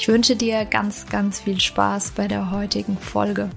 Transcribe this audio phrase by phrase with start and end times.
[0.00, 3.50] Ich wünsche dir ganz, ganz viel Spaß bei der heutigen Folge.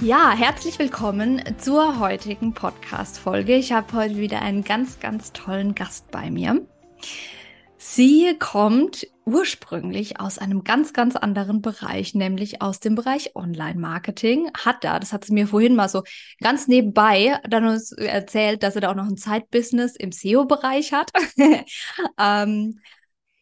[0.00, 3.56] Ja, herzlich willkommen zur heutigen Podcast-Folge.
[3.56, 6.62] Ich habe heute wieder einen ganz, ganz tollen Gast bei mir.
[7.88, 14.50] Sie kommt ursprünglich aus einem ganz, ganz anderen Bereich, nämlich aus dem Bereich Online-Marketing.
[14.58, 16.02] Hat da, das hat sie mir vorhin mal so
[16.40, 21.12] ganz nebenbei dann uns erzählt, dass sie da auch noch ein Zeitbusiness im SEO-Bereich hat.
[22.18, 22.80] ähm,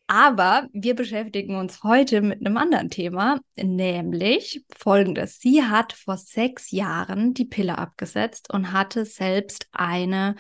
[0.09, 5.39] aber wir beschäftigen uns heute mit einem anderen Thema, nämlich folgendes.
[5.41, 10.37] Sie hat vor sechs Jahren die Pille abgesetzt und hatte selbst eine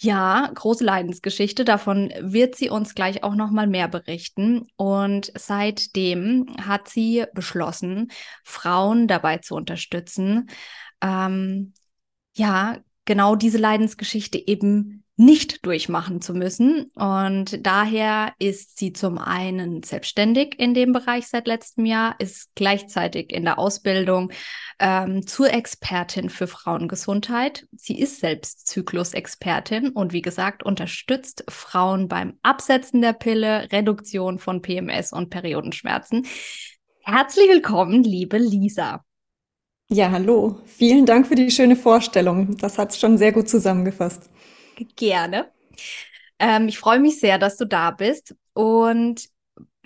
[0.00, 1.64] ja, große Leidensgeschichte.
[1.64, 4.66] Davon wird sie uns gleich auch noch mal mehr berichten.
[4.76, 8.08] Und seitdem hat sie beschlossen,
[8.44, 10.48] Frauen dabei zu unterstützen,
[11.02, 11.72] ähm,
[12.36, 16.92] ja, genau diese Leidensgeschichte eben nicht durchmachen zu müssen.
[16.94, 23.32] Und daher ist sie zum einen selbstständig in dem Bereich seit letztem Jahr, ist gleichzeitig
[23.32, 24.30] in der Ausbildung
[24.78, 27.66] ähm, zur Expertin für Frauengesundheit.
[27.76, 34.62] Sie ist selbst Zyklusexpertin und wie gesagt unterstützt Frauen beim Absetzen der Pille, Reduktion von
[34.62, 36.26] PMS und Periodenschmerzen.
[37.00, 39.04] Herzlich willkommen, liebe Lisa.
[39.88, 40.60] Ja, hallo.
[40.64, 42.56] Vielen Dank für die schöne Vorstellung.
[42.58, 44.30] Das hat es schon sehr gut zusammengefasst
[44.96, 45.52] gerne.
[46.38, 48.34] Ähm, ich freue mich sehr, dass du da bist.
[48.52, 49.28] Und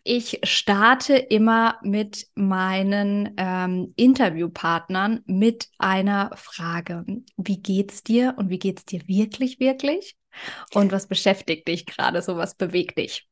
[0.05, 7.05] ich starte immer mit meinen ähm, Interviewpartnern mit einer Frage.
[7.37, 10.17] Wie geht's dir und wie geht's dir wirklich, wirklich?
[10.75, 12.37] Und was beschäftigt dich gerade so?
[12.37, 13.29] Was bewegt dich?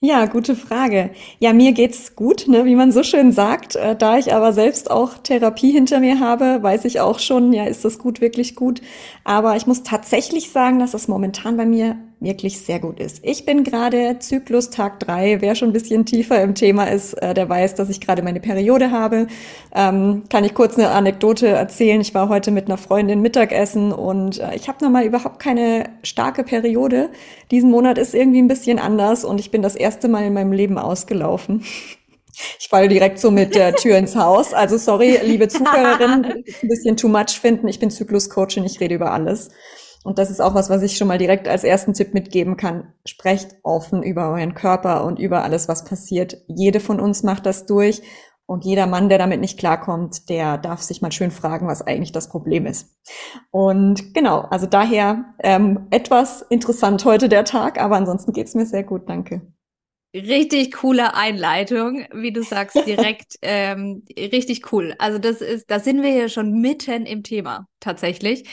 [0.00, 1.10] Ja, gute Frage.
[1.40, 3.74] Ja, mir geht's gut, ne, wie man so schön sagt.
[3.74, 7.64] Äh, da ich aber selbst auch Therapie hinter mir habe, weiß ich auch schon, ja,
[7.64, 8.80] ist das gut, wirklich gut.
[9.24, 13.20] Aber ich muss tatsächlich sagen, dass es momentan bei mir wirklich sehr gut ist.
[13.22, 15.40] Ich bin gerade Zyklus Tag drei.
[15.40, 18.40] Wer schon ein bisschen tiefer im Thema ist, äh, der weiß, dass ich gerade meine
[18.40, 19.28] Periode habe.
[19.74, 22.00] Ähm, kann ich kurz eine Anekdote erzählen?
[22.00, 26.42] Ich war heute mit einer Freundin Mittagessen und äh, ich habe nochmal überhaupt keine starke
[26.42, 27.10] Periode.
[27.50, 30.52] Diesen Monat ist irgendwie ein bisschen anders und ich bin das erste Mal in meinem
[30.52, 31.62] Leben ausgelaufen.
[32.60, 34.54] Ich falle direkt so mit der Tür ins Haus.
[34.54, 36.24] Also sorry, liebe Zuhörerinnen,
[36.62, 37.68] ein bisschen too much finden.
[37.68, 39.50] Ich bin Zykluscoach und ich rede über alles.
[40.08, 42.94] Und das ist auch was, was ich schon mal direkt als ersten Tipp mitgeben kann.
[43.04, 46.38] Sprecht offen über euren Körper und über alles, was passiert.
[46.46, 48.00] Jede von uns macht das durch.
[48.46, 52.12] Und jeder Mann, der damit nicht klarkommt, der darf sich mal schön fragen, was eigentlich
[52.12, 52.96] das Problem ist.
[53.50, 58.84] Und genau, also daher ähm, etwas interessant heute der Tag, aber ansonsten geht's mir sehr
[58.84, 59.42] gut, danke.
[60.14, 64.94] Richtig coole Einleitung, wie du sagst, direkt ähm, richtig cool.
[64.98, 68.48] Also das ist, da sind wir ja schon mitten im Thema tatsächlich.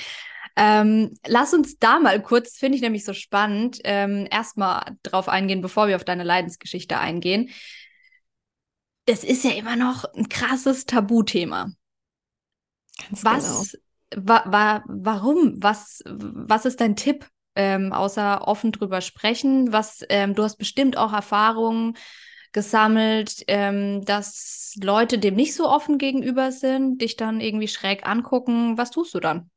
[0.56, 5.62] Ähm, lass uns da mal kurz, finde ich nämlich so spannend, ähm, erstmal drauf eingehen,
[5.62, 7.50] bevor wir auf deine Leidensgeschichte eingehen.
[9.06, 11.72] Das ist ja immer noch ein krasses Tabuthema.
[13.10, 13.78] Ganz was,
[14.10, 14.28] genau.
[14.28, 15.62] wa wa warum?
[15.62, 17.28] Was, was ist dein Tipp?
[17.58, 19.72] Ähm, außer offen drüber sprechen.
[19.72, 21.96] Was, ähm, du hast bestimmt auch Erfahrungen
[22.52, 28.78] gesammelt, ähm, dass Leute dem nicht so offen gegenüber sind, dich dann irgendwie schräg angucken.
[28.78, 29.50] Was tust du dann?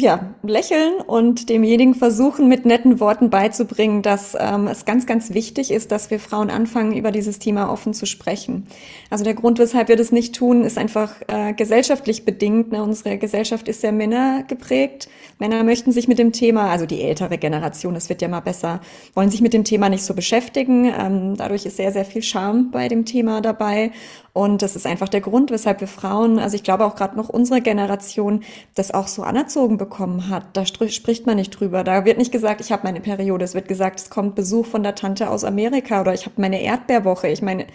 [0.00, 5.70] Ja, lächeln und demjenigen versuchen, mit netten Worten beizubringen, dass ähm, es ganz, ganz wichtig
[5.70, 8.66] ist, dass wir Frauen anfangen, über dieses Thema offen zu sprechen.
[9.10, 12.72] Also der Grund, weshalb wir das nicht tun, ist einfach äh, gesellschaftlich bedingt.
[12.72, 12.82] Ne?
[12.82, 15.08] Unsere Gesellschaft ist sehr Männer geprägt.
[15.38, 18.80] Männer möchten sich mit dem Thema, also die ältere Generation, es wird ja mal besser,
[19.14, 20.84] wollen sich mit dem Thema nicht so beschäftigen.
[20.84, 23.90] Ähm, dadurch ist sehr, sehr viel Charme bei dem Thema dabei.
[24.32, 27.28] Und das ist einfach der Grund, weshalb wir Frauen, also ich glaube auch gerade noch
[27.28, 28.44] unsere Generation,
[28.74, 30.56] das auch so anerzogen bekommen hat.
[30.56, 31.82] Da spricht man nicht drüber.
[31.82, 33.44] Da wird nicht gesagt, ich habe meine Periode.
[33.44, 36.62] Es wird gesagt, es kommt Besuch von der Tante aus Amerika oder ich habe meine
[36.62, 37.28] Erdbeerwoche.
[37.28, 37.66] Ich meine,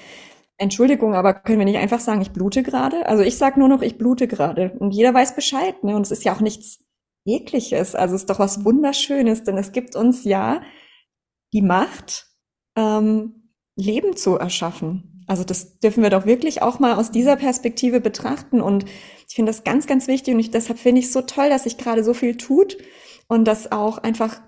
[0.57, 3.05] Entschuldigung, aber können wir nicht einfach sagen, ich blute gerade?
[3.07, 4.71] Also ich sage nur noch, ich blute gerade.
[4.79, 5.83] Und jeder weiß Bescheid.
[5.83, 5.95] Ne?
[5.95, 6.79] Und es ist ja auch nichts
[7.25, 7.95] Ekliges.
[7.95, 10.61] Also es ist doch was Wunderschönes, denn es gibt uns ja
[11.53, 12.27] die Macht,
[12.77, 15.14] ähm, Leben zu erschaffen.
[15.27, 18.61] Also das dürfen wir doch wirklich auch mal aus dieser Perspektive betrachten.
[18.61, 18.85] Und
[19.27, 20.33] ich finde das ganz, ganz wichtig.
[20.33, 22.77] Und ich, deshalb finde ich es so toll, dass sich gerade so viel tut
[23.27, 24.39] und dass auch einfach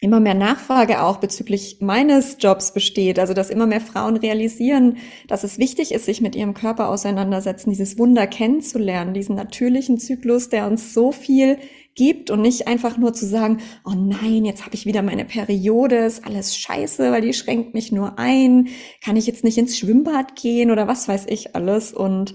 [0.00, 3.18] immer mehr Nachfrage auch bezüglich meines Jobs besteht.
[3.18, 4.98] Also dass immer mehr Frauen realisieren,
[5.28, 10.50] dass es wichtig ist, sich mit ihrem Körper auseinandersetzen, dieses Wunder kennenzulernen, diesen natürlichen Zyklus,
[10.50, 11.58] der uns so viel
[11.94, 15.96] gibt und nicht einfach nur zu sagen, oh nein, jetzt habe ich wieder meine Periode,
[15.96, 18.68] ist alles scheiße, weil die schränkt mich nur ein,
[19.02, 22.34] kann ich jetzt nicht ins Schwimmbad gehen oder was weiß ich alles und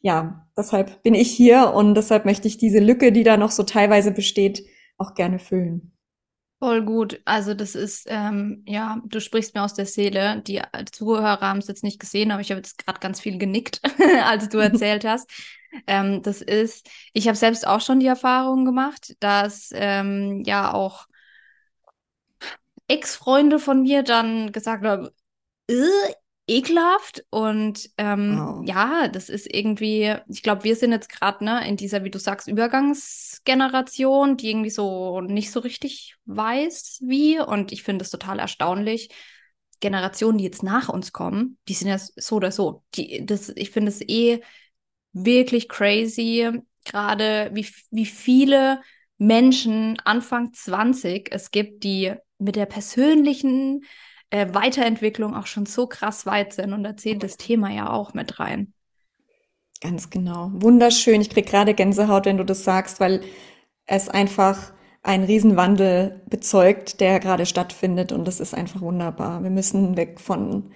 [0.00, 3.64] ja, deshalb bin ich hier und deshalb möchte ich diese Lücke, die da noch so
[3.64, 4.64] teilweise besteht,
[4.96, 5.92] auch gerne füllen.
[6.60, 7.20] Voll gut.
[7.24, 10.42] Also das ist, ähm, ja, du sprichst mir aus der Seele.
[10.44, 10.60] Die
[10.90, 13.80] Zuhörer haben es jetzt nicht gesehen, aber ich habe jetzt gerade ganz viel genickt,
[14.24, 15.30] als du erzählt hast.
[15.86, 21.06] Ähm, das ist, ich habe selbst auch schon die Erfahrung gemacht, dass ähm, ja auch
[22.88, 25.08] Ex-Freunde von mir dann gesagt haben,
[25.68, 25.74] äh,
[26.48, 28.64] ekelhaft und ähm, wow.
[28.66, 32.18] ja, das ist irgendwie, ich glaube, wir sind jetzt gerade ne, in dieser, wie du
[32.18, 38.38] sagst, Übergangsgeneration, die irgendwie so nicht so richtig weiß, wie und ich finde es total
[38.38, 39.10] erstaunlich.
[39.80, 42.82] Generationen, die jetzt nach uns kommen, die sind ja so oder so.
[42.94, 44.40] Die, das, ich finde es eh
[45.12, 46.50] wirklich crazy,
[46.84, 48.80] gerade wie, wie viele
[49.18, 53.84] Menschen Anfang 20 es gibt, die mit der persönlichen
[54.30, 58.38] äh, Weiterentwicklung auch schon so krass weit sind und erzählt das Thema ja auch mit
[58.38, 58.72] rein.
[59.80, 60.50] Ganz genau.
[60.54, 61.20] Wunderschön.
[61.20, 63.22] Ich krieg gerade Gänsehaut, wenn du das sagst, weil
[63.86, 64.72] es einfach
[65.02, 69.42] einen Riesenwandel bezeugt, der gerade stattfindet und das ist einfach wunderbar.
[69.42, 70.72] Wir müssen weg von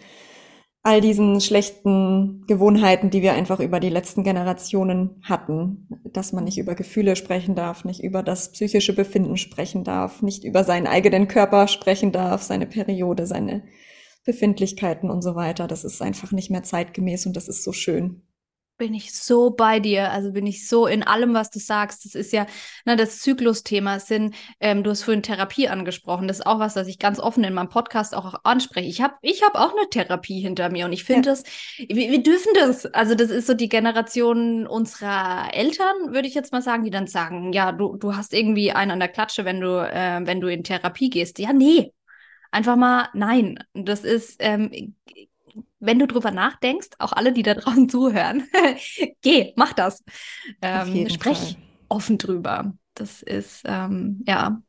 [0.85, 6.59] all diesen schlechten Gewohnheiten, die wir einfach über die letzten Generationen hatten, dass man nicht
[6.59, 11.29] über Gefühle sprechen darf, nicht über das psychische Befinden sprechen darf, nicht über seinen eigenen
[11.29, 13.63] Körper sprechen darf, seine Periode, seine
[14.25, 15.69] Befindlichkeiten und so weiter.
[15.69, 18.23] Das ist einfach nicht mehr zeitgemäß und das ist so schön
[18.83, 20.11] bin ich so bei dir.
[20.11, 22.05] Also bin ich so in allem, was du sagst.
[22.05, 22.47] Das ist ja
[22.85, 24.01] ne, das Zyklusthema.
[24.01, 26.27] Sind, ähm, du hast vorhin Therapie angesprochen.
[26.27, 28.89] Das ist auch was, das ich ganz offen in meinem Podcast auch anspreche.
[28.89, 31.33] Ich habe ich hab auch eine Therapie hinter mir und ich finde ja.
[31.33, 31.45] das,
[31.79, 32.87] wir, wir, dürfen das.
[32.87, 37.07] Also das ist so die Generation unserer Eltern, würde ich jetzt mal sagen, die dann
[37.07, 40.49] sagen, ja, du, du hast irgendwie einen an der Klatsche, wenn du, äh, wenn du
[40.49, 41.39] in Therapie gehst.
[41.39, 41.93] Ja, nee.
[42.51, 43.61] Einfach mal nein.
[43.75, 44.97] Das ist, ähm,
[45.83, 48.45] wenn du drüber nachdenkst, auch alle, die da draußen zuhören,
[49.23, 50.05] geh, mach das.
[50.63, 51.57] Ähm, sprech Fall.
[51.89, 52.73] offen drüber.
[52.95, 54.63] Das ist, ähm, ja.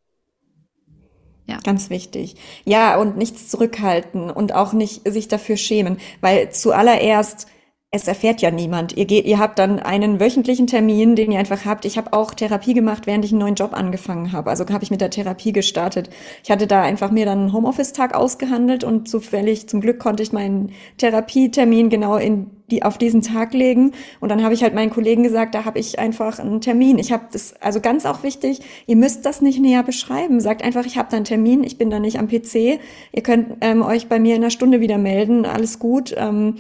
[1.46, 1.60] Ja.
[1.64, 2.36] Ganz wichtig.
[2.64, 7.48] Ja, und nichts zurückhalten und auch nicht sich dafür schämen, weil zuallererst
[7.94, 8.98] es erfährt ja niemand.
[8.98, 11.86] Ihr geht, ihr habt dann einen wöchentlichen Termin, den ihr einfach habt.
[11.86, 14.50] Ich habe auch Therapie gemacht, während ich einen neuen Job angefangen habe.
[14.50, 16.10] Also habe ich mit der Therapie gestartet.
[16.44, 20.34] Ich hatte da einfach mir dann einen Homeoffice-Tag ausgehandelt und zufällig, zum Glück konnte ich
[20.34, 23.92] meinen Therapietermin genau in die auf diesen Tag legen.
[24.20, 26.98] Und dann habe ich halt meinen Kollegen gesagt, da habe ich einfach einen Termin.
[26.98, 30.40] Ich habe das, also ganz auch wichtig, ihr müsst das nicht näher beschreiben.
[30.40, 32.80] Sagt einfach, ich habe da einen Termin, ich bin da nicht am PC.
[33.12, 36.16] Ihr könnt ähm, euch bei mir in einer Stunde wieder melden, alles gut.
[36.18, 36.56] Ähm,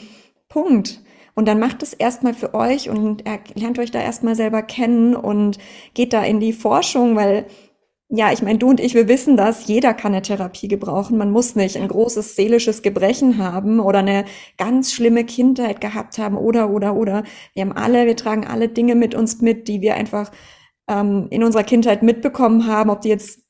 [0.47, 1.02] Punkt.
[1.35, 3.23] Und dann macht es erstmal für euch und
[3.55, 5.57] lernt euch da erstmal selber kennen und
[5.93, 7.45] geht da in die Forschung, weil
[8.15, 11.17] ja, ich meine, du und ich, wir wissen das, jeder kann eine Therapie gebrauchen.
[11.17, 14.25] Man muss nicht ein großes seelisches Gebrechen haben oder eine
[14.57, 17.23] ganz schlimme Kindheit gehabt haben oder, oder, oder.
[17.55, 20.31] Wir haben alle, wir tragen alle Dinge mit uns mit, die wir einfach
[20.87, 23.42] ähm, in unserer Kindheit mitbekommen haben, ob die jetzt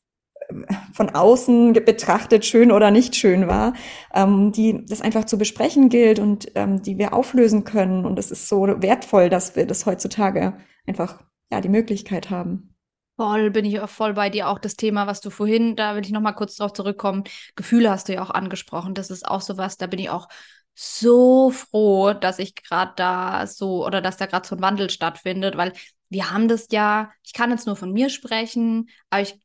[0.94, 3.74] von außen betrachtet schön oder nicht schön war,
[4.14, 8.06] ähm, die das einfach zu besprechen gilt und ähm, die wir auflösen können.
[8.06, 10.58] Und es ist so wertvoll, dass wir das heutzutage
[10.88, 12.76] einfach ja die Möglichkeit haben.
[13.16, 14.50] Voll, bin ich auch voll bei dir.
[14.50, 17.24] Auch das Thema, was du vorhin, da will ich noch mal kurz drauf zurückkommen.
[17.56, 18.96] Gefühle hast du ja auch angesprochen.
[18.96, 20.28] Das ist auch so was, da bin ich auch
[20.76, 25.58] so froh, dass ich gerade da so oder dass da gerade so ein Wandel stattfindet,
[25.58, 25.74] weil
[26.10, 29.40] wir haben das ja, ich kann jetzt nur von mir sprechen, aber ich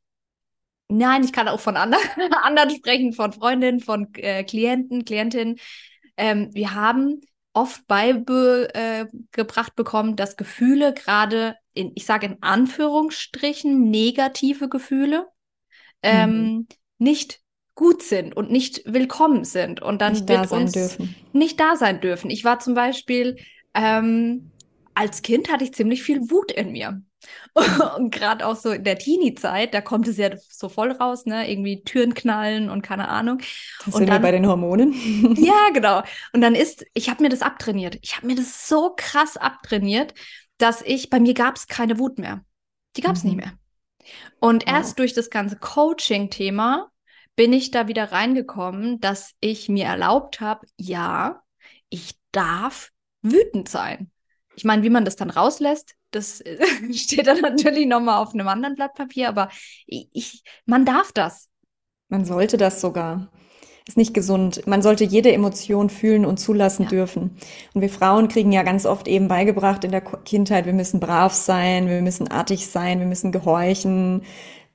[0.89, 2.03] Nein, ich kann auch von anderen,
[2.43, 5.57] anderen sprechen, von Freundinnen, von äh, Klienten, Klientinnen.
[6.17, 7.21] Ähm, wir haben
[7.53, 15.27] oft beigebracht äh, bekommen, dass Gefühle gerade in, ich sage in Anführungsstrichen, negative Gefühle
[16.01, 16.67] ähm, mhm.
[16.97, 17.41] nicht
[17.75, 21.15] gut sind und nicht willkommen sind und dann nicht wird da sein uns dürfen.
[21.31, 22.29] nicht da sein dürfen.
[22.29, 23.37] Ich war zum Beispiel
[23.73, 24.51] ähm,
[24.99, 27.01] als Kind hatte ich ziemlich viel Wut in mir.
[27.97, 31.49] Und gerade auch so in der Teenie-Zeit, da kommt es ja so voll raus, ne?
[31.51, 33.39] Irgendwie Türen knallen und keine Ahnung.
[33.85, 34.93] Das sind dann, wir bei den Hormonen.
[35.37, 36.01] ja, genau.
[36.33, 37.97] Und dann ist, ich habe mir das abtrainiert.
[38.01, 40.13] Ich habe mir das so krass abtrainiert,
[40.57, 42.43] dass ich, bei mir gab es keine Wut mehr.
[42.95, 43.31] Die gab es mhm.
[43.31, 43.53] nicht mehr.
[44.39, 46.89] Und erst durch das ganze Coaching-Thema
[47.35, 51.41] bin ich da wieder reingekommen, dass ich mir erlaubt habe, ja,
[51.89, 54.11] ich darf wütend sein.
[54.55, 56.43] Ich meine, wie man das dann rauslässt, das
[56.93, 59.49] steht dann natürlich nochmal auf einem anderen Blatt Papier, aber
[59.85, 61.49] ich, man darf das.
[62.09, 63.31] Man sollte das sogar.
[63.87, 64.67] Ist nicht gesund.
[64.67, 66.89] Man sollte jede Emotion fühlen und zulassen ja.
[66.89, 67.37] dürfen.
[67.73, 71.33] Und wir Frauen kriegen ja ganz oft eben beigebracht in der Kindheit, wir müssen brav
[71.33, 74.21] sein, wir müssen artig sein, wir müssen gehorchen,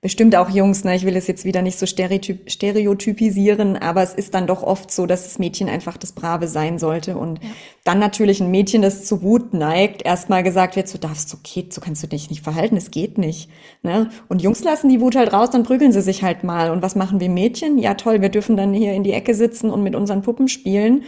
[0.04, 0.94] bestimmt auch Jungs, ne?
[0.94, 4.90] ich will es jetzt wieder nicht so stereotyp stereotypisieren, aber es ist dann doch oft
[4.90, 7.48] so, dass das Mädchen einfach das Brave sein sollte und ja.
[7.84, 11.68] dann natürlich ein Mädchen, das zu Wut neigt, erstmal gesagt wird, so darfst du, okay,
[11.70, 13.48] so kannst du dich nicht verhalten, es geht nicht.
[13.82, 14.10] Ne?
[14.28, 16.70] Und Jungs lassen die Wut halt raus, dann prügeln sie sich halt mal.
[16.70, 17.78] Und was machen wir Mädchen?
[17.78, 21.04] Ja toll, wir dürfen dann hier in die Ecke sitzen und mit unseren Puppen spielen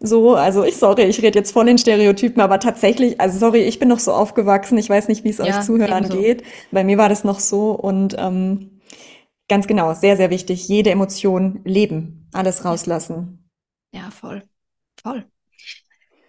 [0.00, 3.78] so, also ich sorry, ich rede jetzt voll in Stereotypen, aber tatsächlich, also sorry, ich
[3.78, 6.20] bin noch so aufgewachsen, ich weiß nicht, wie es ja, euch Zuhörern ebenso.
[6.20, 6.42] geht.
[6.70, 8.80] Bei mir war das noch so und ähm,
[9.48, 13.48] ganz genau, sehr, sehr wichtig, jede Emotion leben, alles rauslassen.
[13.92, 14.42] Ja, voll,
[15.02, 15.24] voll.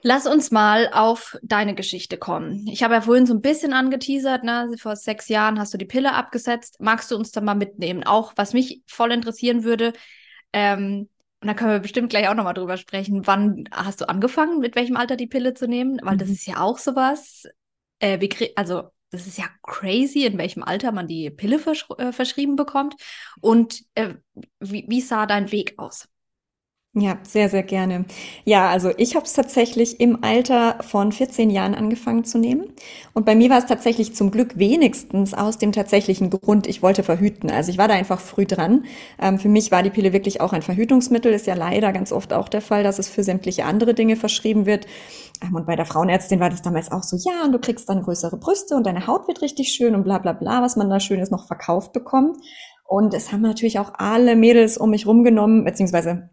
[0.03, 2.65] Lass uns mal auf deine Geschichte kommen.
[2.67, 4.69] Ich habe ja vorhin so ein bisschen angeteasert, ne?
[4.79, 6.77] Vor sechs Jahren hast du die Pille abgesetzt.
[6.79, 8.05] Magst du uns da mal mitnehmen?
[8.05, 9.91] Auch was mich voll interessieren würde,
[10.53, 11.09] ähm,
[11.41, 13.27] und da können wir bestimmt gleich auch nochmal drüber sprechen.
[13.27, 15.99] Wann hast du angefangen, mit welchem Alter die Pille zu nehmen?
[16.01, 16.19] Weil mhm.
[16.19, 17.43] das ist ja auch sowas.
[17.99, 22.55] Äh, also, das ist ja crazy, in welchem Alter man die Pille versch äh, verschrieben
[22.55, 22.95] bekommt.
[23.39, 24.15] Und äh,
[24.59, 26.07] wie, wie sah dein Weg aus?
[26.99, 28.05] Ja, sehr, sehr gerne.
[28.43, 32.73] Ja, also ich habe es tatsächlich im Alter von 14 Jahren angefangen zu nehmen.
[33.13, 37.03] Und bei mir war es tatsächlich zum Glück wenigstens aus dem tatsächlichen Grund, ich wollte
[37.03, 37.51] verhüten.
[37.51, 38.85] Also ich war da einfach früh dran.
[39.21, 41.31] Ähm, für mich war die Pille wirklich auch ein Verhütungsmittel.
[41.33, 44.65] Ist ja leider ganz oft auch der Fall, dass es für sämtliche andere Dinge verschrieben
[44.65, 44.87] wird.
[45.43, 48.01] Ähm, und bei der Frauenärztin war das damals auch so, ja, und du kriegst dann
[48.01, 50.99] größere Brüste und deine Haut wird richtig schön und bla bla bla, was man da
[50.99, 52.37] Schönes noch verkauft bekommt.
[52.85, 56.29] Und es haben natürlich auch alle Mädels um mich rumgenommen, beziehungsweise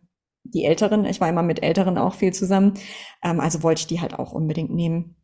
[0.55, 2.75] die Älteren, ich war immer mit Älteren auch viel zusammen,
[3.23, 5.17] ähm, also wollte ich die halt auch unbedingt nehmen.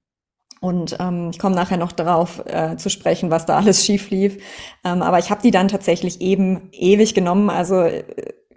[0.60, 4.42] Und ähm, ich komme nachher noch darauf äh, zu sprechen, was da alles schief lief.
[4.84, 7.48] Ähm, aber ich habe die dann tatsächlich eben ewig genommen.
[7.48, 8.04] Also äh,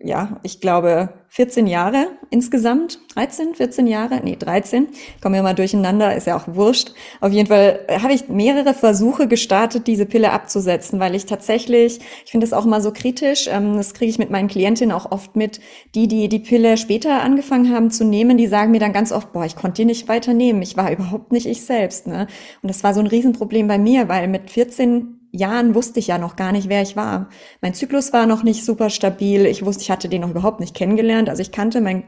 [0.04, 4.88] ja, ich glaube 14 Jahre insgesamt, 13, 14 Jahre, nee, 13,
[5.22, 6.92] kommen wir mal durcheinander, ist ja auch wurscht.
[7.22, 12.02] Auf jeden Fall äh, habe ich mehrere Versuche gestartet, diese Pille abzusetzen, weil ich tatsächlich,
[12.26, 15.10] ich finde das auch mal so kritisch, ähm, das kriege ich mit meinen Klientinnen auch
[15.12, 15.62] oft mit,
[15.96, 19.32] die, die die Pille später angefangen haben zu nehmen, die sagen mir dann ganz oft,
[19.32, 22.08] boah, ich konnte die nicht weiter nehmen, ich war überhaupt nicht ich selbst.
[22.08, 22.28] Ne?
[22.62, 26.18] Und das war so ein Riesenproblem bei mir, weil mit 14 Jahren wusste ich ja
[26.20, 27.30] noch gar nicht, wer ich war.
[27.60, 29.48] Mein Zyklus war noch nicht super stabil.
[29.48, 31.28] Ich wusste, ich hatte den noch überhaupt nicht kennengelernt.
[31.28, 32.04] Also ich kannte mein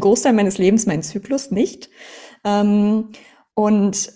[0.00, 1.88] Großteil meines Lebens meinen Zyklus nicht.
[2.44, 3.10] Ähm,
[3.54, 4.12] und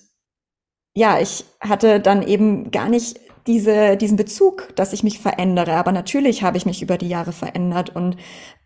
[0.95, 5.75] ja, ich hatte dann eben gar nicht diese, diesen Bezug, dass ich mich verändere.
[5.75, 8.17] Aber natürlich habe ich mich über die Jahre verändert und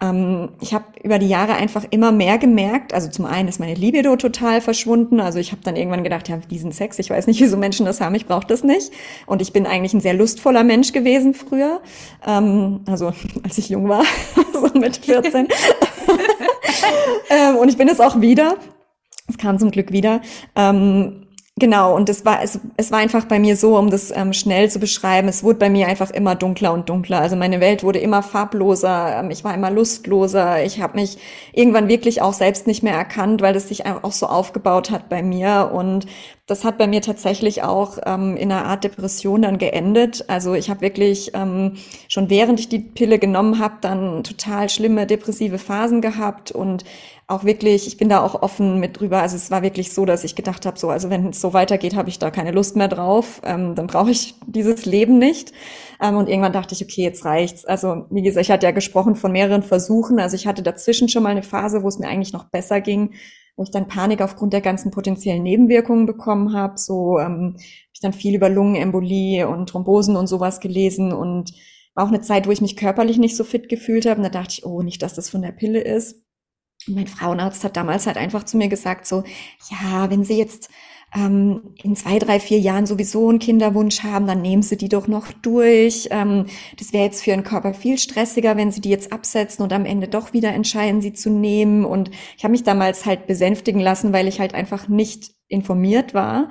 [0.00, 2.92] ähm, ich habe über die Jahre einfach immer mehr gemerkt.
[2.92, 5.20] Also zum einen ist meine Libido total verschwunden.
[5.20, 8.00] Also ich habe dann irgendwann gedacht, ja, diesen Sex, ich weiß nicht, wieso Menschen das
[8.00, 8.92] haben, ich brauche das nicht.
[9.26, 11.80] Und ich bin eigentlich ein sehr lustvoller Mensch gewesen früher.
[12.26, 13.12] Ähm, also
[13.42, 14.04] als ich jung war,
[14.52, 15.48] so mit 14.
[17.30, 18.56] ähm, und ich bin es auch wieder.
[19.28, 20.20] Es kam zum Glück wieder.
[20.54, 21.26] Ähm,
[21.56, 24.68] Genau, und es war, es, es war einfach bei mir so, um das ähm, schnell
[24.68, 27.20] zu beschreiben, es wurde bei mir einfach immer dunkler und dunkler.
[27.20, 31.16] Also meine Welt wurde immer farbloser, ähm, ich war immer lustloser, ich habe mich
[31.52, 35.22] irgendwann wirklich auch selbst nicht mehr erkannt, weil das sich auch so aufgebaut hat bei
[35.22, 35.70] mir.
[35.72, 36.06] Und
[36.46, 40.24] das hat bei mir tatsächlich auch ähm, in einer Art Depression dann geendet.
[40.28, 41.76] Also ich habe wirklich ähm,
[42.08, 46.84] schon während ich die Pille genommen habe, dann total schlimme depressive Phasen gehabt und
[47.26, 49.22] auch wirklich, ich bin da auch offen mit drüber.
[49.22, 51.96] Also es war wirklich so, dass ich gedacht habe, so, also wenn es so weitergeht,
[51.96, 53.40] habe ich da keine Lust mehr drauf.
[53.44, 55.52] Ähm, dann brauche ich dieses Leben nicht.
[56.02, 57.64] Ähm, und irgendwann dachte ich, okay, jetzt reicht's.
[57.64, 60.18] Also wie gesagt, ich hatte ja gesprochen von mehreren Versuchen.
[60.18, 63.14] Also ich hatte dazwischen schon mal eine Phase, wo es mir eigentlich noch besser ging,
[63.56, 66.76] wo ich dann Panik aufgrund der ganzen potenziellen Nebenwirkungen bekommen habe.
[66.76, 67.56] So ähm,
[67.94, 71.54] ich dann viel über Lungenembolie und Thrombosen und sowas gelesen und
[71.94, 74.18] auch eine Zeit, wo ich mich körperlich nicht so fit gefühlt habe.
[74.18, 76.23] Und da dachte ich, oh, nicht, dass das von der Pille ist
[76.88, 79.24] mein Frauenarzt hat damals halt einfach zu mir gesagt, so,
[79.70, 80.70] ja, wenn Sie jetzt
[81.14, 85.06] ähm, in zwei, drei, vier Jahren sowieso einen Kinderwunsch haben, dann nehmen Sie die doch
[85.06, 86.08] noch durch.
[86.10, 86.46] Ähm,
[86.78, 89.86] das wäre jetzt für Ihren Körper viel stressiger, wenn Sie die jetzt absetzen und am
[89.86, 91.84] Ende doch wieder entscheiden, sie zu nehmen.
[91.84, 96.50] Und ich habe mich damals halt besänftigen lassen, weil ich halt einfach nicht informiert war.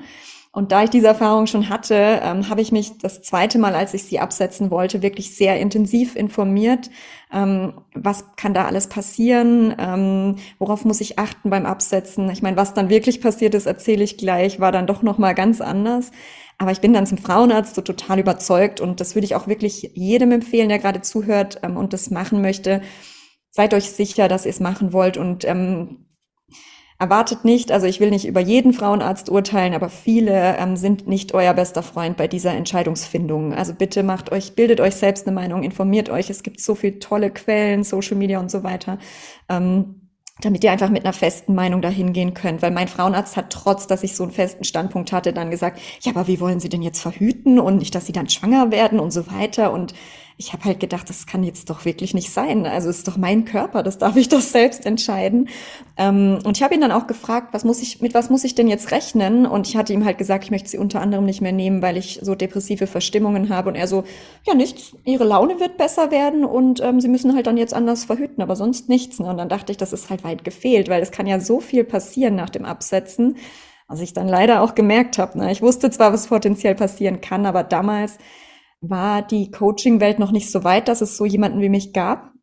[0.56, 3.96] Und da ich diese Erfahrung schon hatte, ähm, habe ich mich das zweite Mal, als
[3.96, 6.92] ich sie absetzen wollte, wirklich sehr intensiv informiert.
[7.34, 9.74] Ähm, was kann da alles passieren?
[9.80, 12.30] Ähm, worauf muss ich achten beim Absetzen?
[12.30, 15.34] Ich meine, was dann wirklich passiert ist, erzähle ich gleich, war dann doch noch mal
[15.34, 16.12] ganz anders.
[16.60, 19.90] Aber ich bin dann zum Frauenarzt so total überzeugt und das würde ich auch wirklich
[19.96, 22.82] jedem empfehlen, der gerade zuhört ähm, und das machen möchte.
[23.50, 26.06] Seid euch sicher, dass ihr es machen wollt und ähm,
[27.04, 31.34] erwartet nicht, also ich will nicht über jeden Frauenarzt urteilen, aber viele ähm, sind nicht
[31.34, 33.54] euer bester Freund bei dieser Entscheidungsfindung.
[33.54, 36.30] Also bitte macht euch, bildet euch selbst eine Meinung, informiert euch.
[36.30, 39.00] Es gibt so viele tolle Quellen, Social Media und so weiter.
[39.50, 40.00] Ähm,
[40.40, 42.62] damit ihr einfach mit einer festen Meinung dahin gehen könnt.
[42.62, 46.14] Weil mein Frauenarzt hat trotz, dass ich so einen festen Standpunkt hatte, dann gesagt, ja,
[46.14, 49.12] aber wie wollen Sie denn jetzt verhüten und nicht, dass Sie dann schwanger werden und
[49.12, 49.74] so weiter.
[49.74, 49.94] Und
[50.38, 52.66] ich habe halt gedacht, das kann jetzt doch wirklich nicht sein.
[52.66, 55.50] Also es ist doch mein Körper, das darf ich doch selbst entscheiden.
[55.96, 58.56] Ähm, und ich habe ihn dann auch gefragt, was muss ich, mit was muss ich
[58.56, 59.46] denn jetzt rechnen?
[59.46, 61.98] Und ich hatte ihm halt gesagt, ich möchte sie unter anderem nicht mehr nehmen, weil
[61.98, 63.70] ich so depressive Verstimmungen habe.
[63.70, 64.04] Und er so,
[64.46, 68.06] ja nichts, ihre Laune wird besser werden und ähm, sie müssen halt dann jetzt anders
[68.06, 69.20] verhüten, aber sonst nichts.
[69.20, 69.30] Ne?
[69.30, 71.84] Und dann dachte ich, das ist halt weit gefehlt, weil es kann ja so viel
[71.84, 73.38] passieren nach dem Absetzen.
[73.88, 75.38] Was ich dann leider auch gemerkt habe.
[75.38, 75.52] Ne?
[75.52, 78.18] Ich wusste zwar, was potenziell passieren kann, aber damals
[78.84, 82.34] war die Coaching-Welt noch nicht so weit, dass es so jemanden wie mich gab.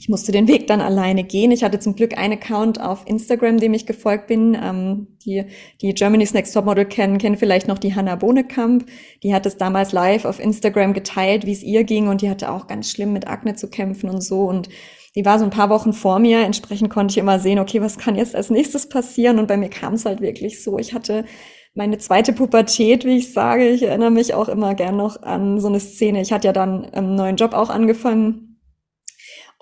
[0.00, 1.50] Ich musste den Weg dann alleine gehen.
[1.50, 4.56] Ich hatte zum Glück einen Account auf Instagram, dem ich gefolgt bin.
[4.60, 5.44] Ähm, die,
[5.82, 8.86] die Germany's Next Top Model kennen, kennen vielleicht noch die Hannah Bohnekamp.
[9.22, 12.08] Die hat es damals live auf Instagram geteilt, wie es ihr ging.
[12.08, 14.44] Und die hatte auch ganz schlimm mit Akne zu kämpfen und so.
[14.44, 14.70] Und
[15.16, 16.40] die war so ein paar Wochen vor mir.
[16.40, 19.38] Entsprechend konnte ich immer sehen, okay, was kann jetzt als nächstes passieren?
[19.38, 20.78] Und bei mir kam es halt wirklich so.
[20.78, 21.26] Ich hatte
[21.74, 23.68] meine zweite Pubertät, wie ich sage.
[23.68, 26.20] Ich erinnere mich auch immer gern noch an so eine Szene.
[26.20, 28.50] Ich hatte ja dann einen neuen Job auch angefangen.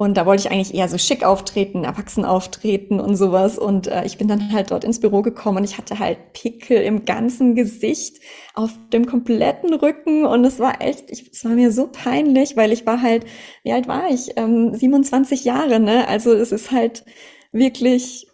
[0.01, 3.59] Und da wollte ich eigentlich eher so schick auftreten, erwachsen auftreten und sowas.
[3.59, 6.83] Und äh, ich bin dann halt dort ins Büro gekommen und ich hatte halt Pickel
[6.83, 8.23] im ganzen Gesicht,
[8.55, 10.25] auf dem kompletten Rücken.
[10.25, 13.27] Und es war echt, ich, es war mir so peinlich, weil ich war halt,
[13.65, 14.37] wie alt war ich?
[14.37, 16.07] Ähm, 27 Jahre, ne?
[16.07, 17.05] Also es ist halt
[17.51, 18.29] wirklich,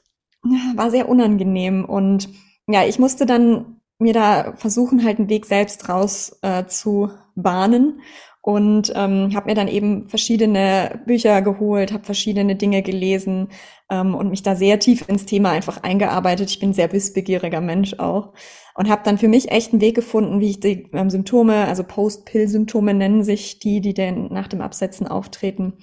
[0.76, 1.86] war sehr unangenehm.
[1.86, 2.28] Und
[2.68, 8.00] ja, ich musste dann mir da versuchen, halt einen Weg selbst raus äh, zu bahnen
[8.42, 13.48] und ähm, habe mir dann eben verschiedene Bücher geholt, habe verschiedene Dinge gelesen
[13.90, 16.50] ähm, und mich da sehr tief ins Thema einfach eingearbeitet.
[16.50, 18.34] Ich bin sehr wissbegieriger Mensch auch
[18.74, 21.84] und habe dann für mich echt einen Weg gefunden, wie ich die ähm, Symptome, also
[21.84, 25.78] Post-Pill-Symptome nennen sich die, die denn nach dem Absetzen auftreten,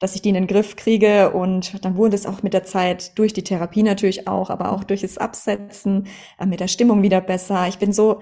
[0.00, 1.30] dass ich die in den Griff kriege.
[1.30, 4.82] Und dann wurde es auch mit der Zeit durch die Therapie natürlich auch, aber auch
[4.82, 6.08] durch das Absetzen
[6.38, 7.68] äh, mit der Stimmung wieder besser.
[7.68, 8.20] Ich bin so,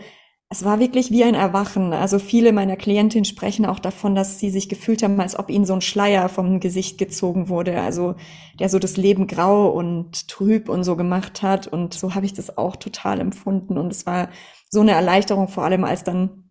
[0.50, 1.92] es war wirklich wie ein Erwachen.
[1.92, 5.66] Also viele meiner Klientinnen sprechen auch davon, dass sie sich gefühlt haben, als ob ihnen
[5.66, 7.80] so ein Schleier vom Gesicht gezogen wurde.
[7.80, 8.16] Also
[8.58, 11.68] der so das Leben grau und trüb und so gemacht hat.
[11.68, 13.78] Und so habe ich das auch total empfunden.
[13.78, 14.30] Und es war
[14.68, 16.47] so eine Erleichterung, vor allem als dann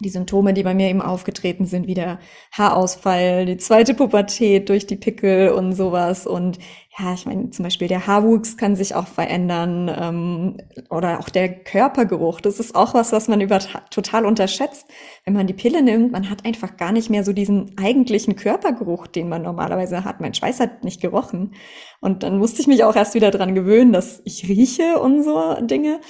[0.00, 2.18] die Symptome, die bei mir eben aufgetreten sind, wie der
[2.52, 6.26] Haarausfall, die zweite Pubertät durch die Pickel und sowas.
[6.26, 6.58] Und
[6.98, 10.56] ja, ich meine, zum Beispiel der Haarwuchs kann sich auch verändern ähm,
[10.90, 12.42] oder auch der Körpergeruch.
[12.42, 13.58] Das ist auch was, was man über
[13.90, 14.86] total unterschätzt.
[15.24, 19.06] Wenn man die Pille nimmt, man hat einfach gar nicht mehr so diesen eigentlichen Körpergeruch,
[19.06, 20.20] den man normalerweise hat.
[20.20, 21.54] Mein Schweiß hat nicht gerochen.
[22.00, 25.54] Und dann musste ich mich auch erst wieder dran gewöhnen, dass ich rieche und so
[25.62, 26.00] Dinge.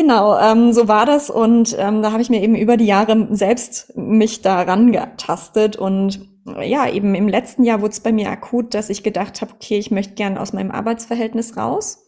[0.00, 3.28] Genau, ähm, so war das und ähm, da habe ich mir eben über die Jahre
[3.32, 6.26] selbst mich daran getastet und
[6.62, 9.76] ja, eben im letzten Jahr wurde es bei mir akut, dass ich gedacht habe, okay,
[9.76, 12.02] ich möchte gern aus meinem Arbeitsverhältnis raus.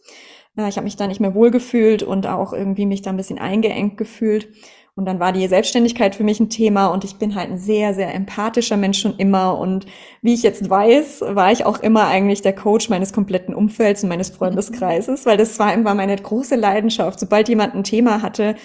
[0.57, 3.37] Äh, ich habe mich da nicht mehr wohlgefühlt und auch irgendwie mich da ein bisschen
[3.37, 4.47] eingeengt gefühlt
[4.95, 7.95] und dann war die Selbstständigkeit für mich ein Thema und ich bin halt ein sehr,
[7.95, 9.57] sehr empathischer Mensch schon immer.
[9.57, 9.87] Und
[10.21, 14.09] wie ich jetzt weiß, war ich auch immer eigentlich der Coach meines kompletten Umfelds und
[14.09, 17.19] meines Freundeskreises, weil das war immer meine große Leidenschaft.
[17.19, 18.55] Sobald jemand ein Thema hatte,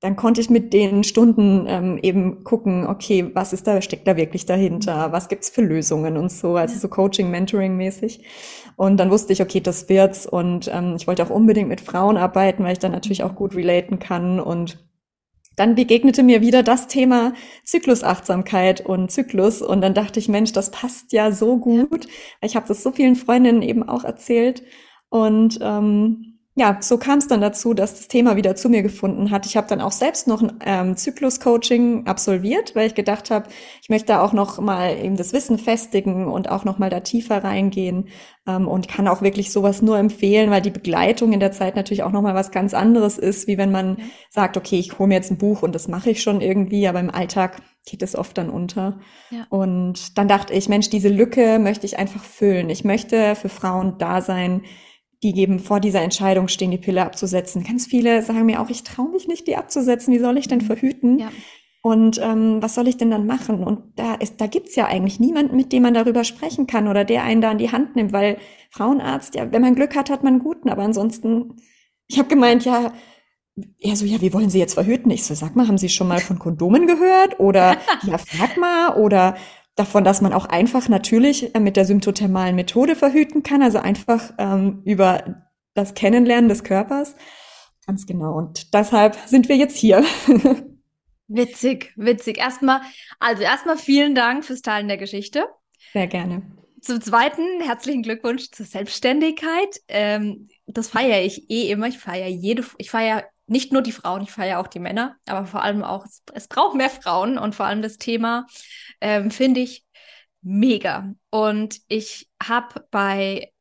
[0.00, 4.16] dann konnte ich mit den Stunden ähm, eben gucken, okay, was ist da, steckt da
[4.16, 5.12] wirklich dahinter?
[5.12, 8.22] Was gibt's für Lösungen und so, also so Coaching, Mentoring mäßig.
[8.74, 10.26] Und dann wusste ich, okay, das wird's.
[10.26, 13.54] Und ähm, ich wollte auch unbedingt mit Frauen arbeiten, weil ich dann natürlich auch gut
[13.54, 14.85] relaten kann und
[15.56, 17.32] dann begegnete mir wieder das Thema
[17.64, 22.06] Zyklusachtsamkeit und Zyklus und dann dachte ich, Mensch, das passt ja so gut.
[22.42, 24.62] Ich habe das so vielen Freundinnen eben auch erzählt
[25.08, 29.30] und ähm, ja, so kam es dann dazu, dass das Thema wieder zu mir gefunden
[29.30, 29.44] hat.
[29.44, 33.50] Ich habe dann auch selbst noch ein ähm, Zyklus-Coaching absolviert, weil ich gedacht habe,
[33.82, 37.00] ich möchte da auch noch mal eben das Wissen festigen und auch noch mal da
[37.00, 38.08] tiefer reingehen
[38.46, 42.04] ähm, und kann auch wirklich sowas nur empfehlen, weil die Begleitung in der Zeit natürlich
[42.04, 44.04] auch noch mal was ganz anderes ist, wie wenn man ja.
[44.30, 47.00] sagt, okay, ich hole mir jetzt ein Buch und das mache ich schon irgendwie, aber
[47.00, 48.98] im Alltag geht es oft dann unter.
[49.30, 49.44] Ja.
[49.50, 52.70] Und dann dachte ich, Mensch, diese Lücke möchte ich einfach füllen.
[52.70, 54.62] Ich möchte für Frauen da sein,
[55.22, 57.64] die eben vor dieser Entscheidung stehen, die Pille abzusetzen.
[57.64, 60.12] Ganz viele sagen mir auch, ich traue mich nicht, die abzusetzen.
[60.12, 60.66] Wie soll ich denn mhm.
[60.66, 61.18] verhüten?
[61.18, 61.30] Ja.
[61.82, 63.62] Und ähm, was soll ich denn dann machen?
[63.62, 67.04] Und da ist, da gibt's ja eigentlich niemanden, mit dem man darüber sprechen kann oder
[67.04, 68.38] der einen da in die Hand nimmt, weil
[68.70, 71.54] Frauenarzt, ja, wenn man Glück hat, hat man einen guten, aber ansonsten,
[72.08, 72.92] ich habe gemeint, ja,
[73.78, 75.10] er so, ja, wie wollen Sie jetzt verhüten?
[75.10, 77.40] Ich so, sag mal, haben Sie schon mal von Kondomen gehört?
[77.40, 78.96] Oder, ja, frag mal.
[78.96, 79.36] Oder
[79.76, 84.32] davon, dass man auch einfach natürlich äh, mit der symptothermalen Methode verhüten kann, also einfach
[84.38, 87.14] ähm, über das Kennenlernen des Körpers.
[87.86, 88.36] Ganz genau.
[88.36, 90.04] Und deshalb sind wir jetzt hier.
[91.28, 92.38] witzig, witzig.
[92.38, 92.80] Erstmal,
[93.20, 95.46] also erstmal vielen Dank fürs Teilen der Geschichte.
[95.92, 96.42] Sehr gerne.
[96.80, 99.80] Zum Zweiten herzlichen Glückwunsch zur Selbstständigkeit.
[99.88, 101.86] Ähm, das feiere ich eh immer.
[101.86, 105.46] Ich feiere jede, ich feiere nicht nur die Frauen, ich feiere auch die Männer, aber
[105.46, 108.46] vor allem auch, es, es braucht mehr Frauen und vor allem das Thema
[109.00, 109.84] ähm, finde ich
[110.42, 111.14] mega.
[111.30, 113.52] Und ich habe bei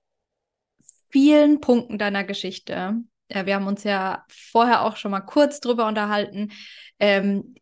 [1.10, 2.96] vielen Punkten deiner Geschichte,
[3.28, 6.52] äh, wir haben uns ja vorher auch schon mal kurz drüber unterhalten,
[7.00, 7.56] ähm,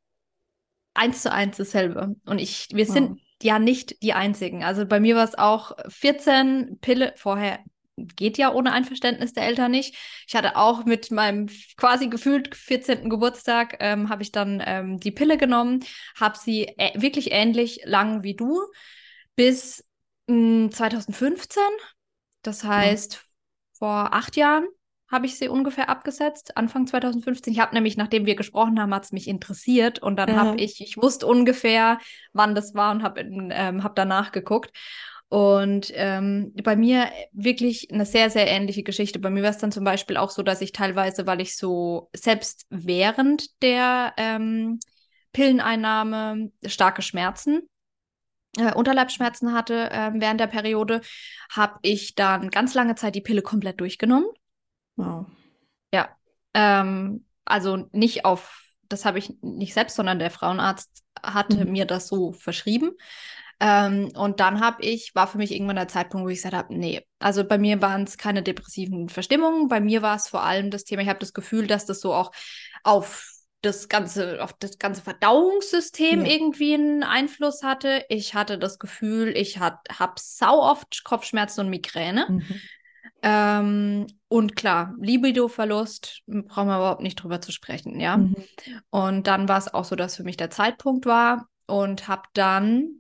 [0.94, 2.16] eins zu eins dasselbe.
[2.26, 2.94] Und ich, wir wow.
[2.94, 4.64] sind ja nicht die einzigen.
[4.64, 7.60] Also bei mir war es auch 14 Pille, vorher
[7.96, 9.96] geht ja ohne Einverständnis der Eltern nicht.
[10.28, 13.10] Ich hatte auch mit meinem quasi gefühlt 14.
[13.10, 15.84] Geburtstag, ähm, habe ich dann ähm, die Pille genommen,
[16.20, 18.62] habe sie äh, wirklich ähnlich lang wie du
[19.36, 19.84] bis
[20.28, 21.62] mh, hm, 2015.
[22.42, 23.20] Das heißt, ja.
[23.74, 24.68] vor acht Jahren
[25.14, 27.54] habe ich sie ungefähr abgesetzt, Anfang 2015.
[27.54, 30.36] Ich habe nämlich, nachdem wir gesprochen haben, hat es mich interessiert und dann ja.
[30.38, 32.00] habe ich, ich wusste ungefähr,
[32.34, 34.76] wann das war und habe ähm, hab danach geguckt.
[35.34, 39.18] Und ähm, bei mir wirklich eine sehr, sehr ähnliche Geschichte.
[39.18, 42.12] Bei mir war es dann zum Beispiel auch so, dass ich teilweise, weil ich so
[42.16, 44.78] selbst während der ähm,
[45.32, 47.68] Pilleneinnahme starke Schmerzen,
[48.60, 51.02] äh, Unterleibsschmerzen hatte äh, während der Periode,
[51.50, 54.28] habe ich dann ganz lange Zeit die Pille komplett durchgenommen.
[54.98, 55.26] Wow.
[55.92, 56.10] Ja.
[56.54, 61.72] Ähm, also nicht auf, das habe ich nicht selbst, sondern der Frauenarzt hatte mhm.
[61.72, 62.92] mir das so verschrieben.
[63.66, 66.76] Ähm, und dann habe ich, war für mich irgendwann der Zeitpunkt, wo ich gesagt habe,
[66.76, 70.70] nee, also bei mir waren es keine depressiven Verstimmungen, bei mir war es vor allem
[70.70, 72.34] das Thema, ich habe das Gefühl, dass das so auch
[72.84, 73.30] auf
[73.62, 76.32] das ganze, auf das ganze Verdauungssystem ja.
[76.34, 78.04] irgendwie einen Einfluss hatte.
[78.10, 82.26] Ich hatte das Gefühl, ich habe sau oft Kopfschmerzen und Migräne.
[82.28, 82.44] Mhm.
[83.22, 88.18] Ähm, und klar, Libido-Verlust, brauchen wir überhaupt nicht drüber zu sprechen, ja.
[88.18, 88.36] Mhm.
[88.90, 93.00] Und dann war es auch so, dass für mich der Zeitpunkt war und habe dann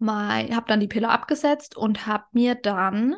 [0.00, 3.16] habe dann die Pille abgesetzt und habe mir dann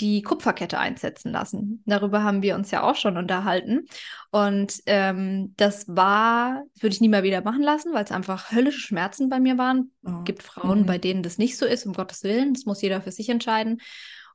[0.00, 1.82] die Kupferkette einsetzen lassen.
[1.86, 3.86] Darüber haben wir uns ja auch schon unterhalten.
[4.30, 8.80] Und ähm, das war, würde ich nie mehr wieder machen lassen, weil es einfach höllische
[8.80, 9.92] Schmerzen bei mir waren.
[10.04, 10.22] Oh.
[10.24, 10.86] Gibt Frauen, mhm.
[10.86, 12.52] bei denen das nicht so ist, um Gottes Willen.
[12.52, 13.80] Das muss jeder für sich entscheiden.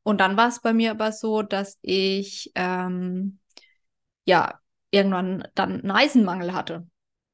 [0.03, 3.38] Und dann war es bei mir aber so, dass ich ähm,
[4.25, 6.88] ja irgendwann dann einen Eisenmangel hatte.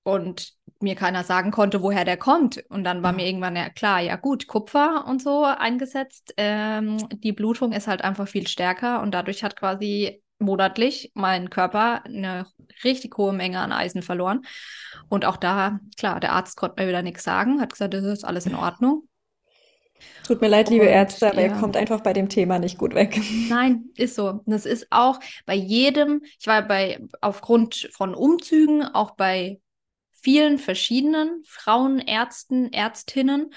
[0.08, 2.64] Und mir keiner sagen konnte, woher der kommt.
[2.70, 6.34] Und dann war mir irgendwann ja klar, ja gut, Kupfer und so eingesetzt.
[6.38, 12.06] Ähm, die Blutung ist halt einfach viel stärker und dadurch hat quasi monatlich mein Körper
[12.06, 12.46] eine
[12.86, 14.46] richtig hohe Menge an Eisen verloren.
[15.10, 18.24] Und auch da, klar, der Arzt konnte mir wieder nichts sagen, hat gesagt, das ist
[18.24, 19.10] alles in Ordnung.
[20.26, 21.48] Tut mir leid, liebe und, Ärzte, aber ja.
[21.48, 23.20] ihr kommt einfach bei dem Thema nicht gut weg.
[23.50, 24.40] Nein, ist so.
[24.46, 29.60] Das ist auch bei jedem, ich war bei, aufgrund von Umzügen, auch bei
[30.28, 33.54] vielen verschiedenen Frauenärzten, Ärztinnen.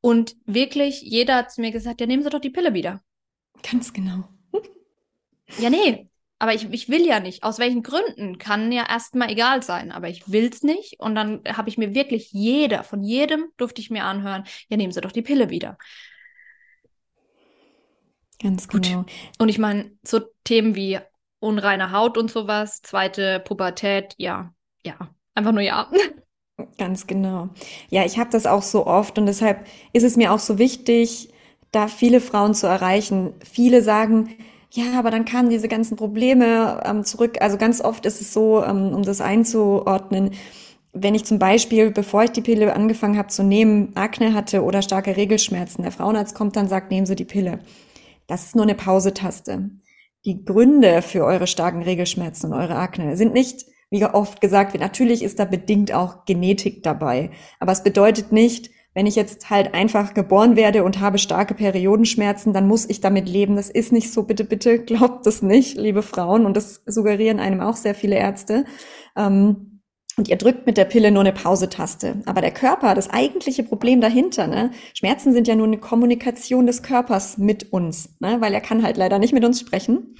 [0.00, 3.02] Und wirklich, jeder hat zu mir gesagt, ja, nehmen Sie doch die Pille wieder.
[3.68, 4.28] Ganz genau.
[5.58, 6.08] ja, nee,
[6.38, 7.42] aber ich, ich will ja nicht.
[7.42, 11.00] Aus welchen Gründen kann ja erstmal egal sein, aber ich will es nicht.
[11.00, 14.92] Und dann habe ich mir wirklich jeder, von jedem durfte ich mir anhören, ja, nehmen
[14.92, 15.76] Sie doch die Pille wieder.
[18.40, 18.98] Ganz genau.
[18.98, 19.12] Gut.
[19.40, 21.00] Und ich meine, so Themen wie
[21.40, 24.54] unreine Haut und sowas, zweite Pubertät, ja,
[24.84, 25.90] ja, Einfach nur ja.
[26.78, 27.48] Ganz genau.
[27.88, 31.32] Ja, ich habe das auch so oft und deshalb ist es mir auch so wichtig,
[31.72, 33.32] da viele Frauen zu erreichen.
[33.42, 34.36] Viele sagen,
[34.70, 37.38] ja, aber dann kamen diese ganzen Probleme ähm, zurück.
[37.40, 40.30] Also ganz oft ist es so, ähm, um das einzuordnen,
[40.92, 44.82] wenn ich zum Beispiel, bevor ich die Pille angefangen habe zu nehmen, Akne hatte oder
[44.82, 47.60] starke Regelschmerzen, der Frauenarzt kommt dann sagt, nehmen Sie die Pille.
[48.26, 49.70] Das ist nur eine Pausetaste.
[50.24, 54.82] Die Gründe für eure starken Regelschmerzen und eure Akne sind nicht wie oft gesagt wird,
[54.82, 57.30] natürlich ist da bedingt auch Genetik dabei.
[57.60, 62.54] Aber es bedeutet nicht, wenn ich jetzt halt einfach geboren werde und habe starke Periodenschmerzen,
[62.54, 63.56] dann muss ich damit leben.
[63.56, 64.22] Das ist nicht so.
[64.22, 66.46] Bitte, bitte glaubt das nicht, liebe Frauen.
[66.46, 68.64] Und das suggerieren einem auch sehr viele Ärzte.
[69.14, 69.82] Ähm,
[70.16, 72.22] und ihr drückt mit der Pille nur eine Pausetaste.
[72.24, 74.70] Aber der Körper, das eigentliche Problem dahinter, ne?
[74.94, 78.40] Schmerzen sind ja nur eine Kommunikation des Körpers mit uns, ne?
[78.40, 80.14] weil er kann halt leider nicht mit uns sprechen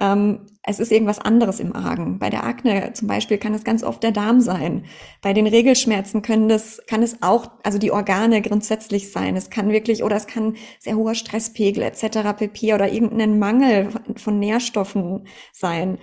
[0.00, 2.18] ähm, es ist irgendwas anderes im Argen.
[2.18, 4.86] Bei der Akne zum Beispiel kann es ganz oft der Darm sein.
[5.20, 9.36] Bei den Regelschmerzen können das, kann es auch, also die Organe grundsätzlich sein.
[9.36, 12.34] Es kann wirklich, oder es kann sehr hoher Stresspegel etc.
[12.36, 12.74] pp.
[12.74, 15.98] oder irgendein Mangel von Nährstoffen sein.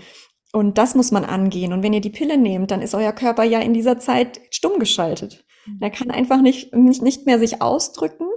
[0.54, 1.74] Und das muss man angehen.
[1.74, 4.80] Und wenn ihr die Pille nehmt, dann ist euer Körper ja in dieser Zeit stumm
[4.80, 5.44] geschaltet.
[5.66, 5.78] Mhm.
[5.82, 8.28] Er kann einfach nicht, nicht mehr sich ausdrücken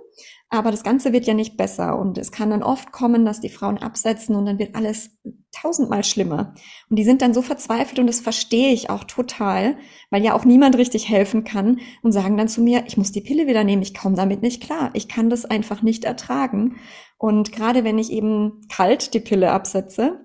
[0.51, 3.49] aber das Ganze wird ja nicht besser und es kann dann oft kommen, dass die
[3.49, 5.17] Frauen absetzen und dann wird alles
[5.53, 6.55] tausendmal schlimmer.
[6.89, 9.77] Und die sind dann so verzweifelt und das verstehe ich auch total,
[10.11, 13.21] weil ja auch niemand richtig helfen kann und sagen dann zu mir, ich muss die
[13.21, 16.77] Pille wieder nehmen, ich komme damit nicht klar, ich kann das einfach nicht ertragen.
[17.17, 20.25] Und gerade wenn ich eben kalt die Pille absetze,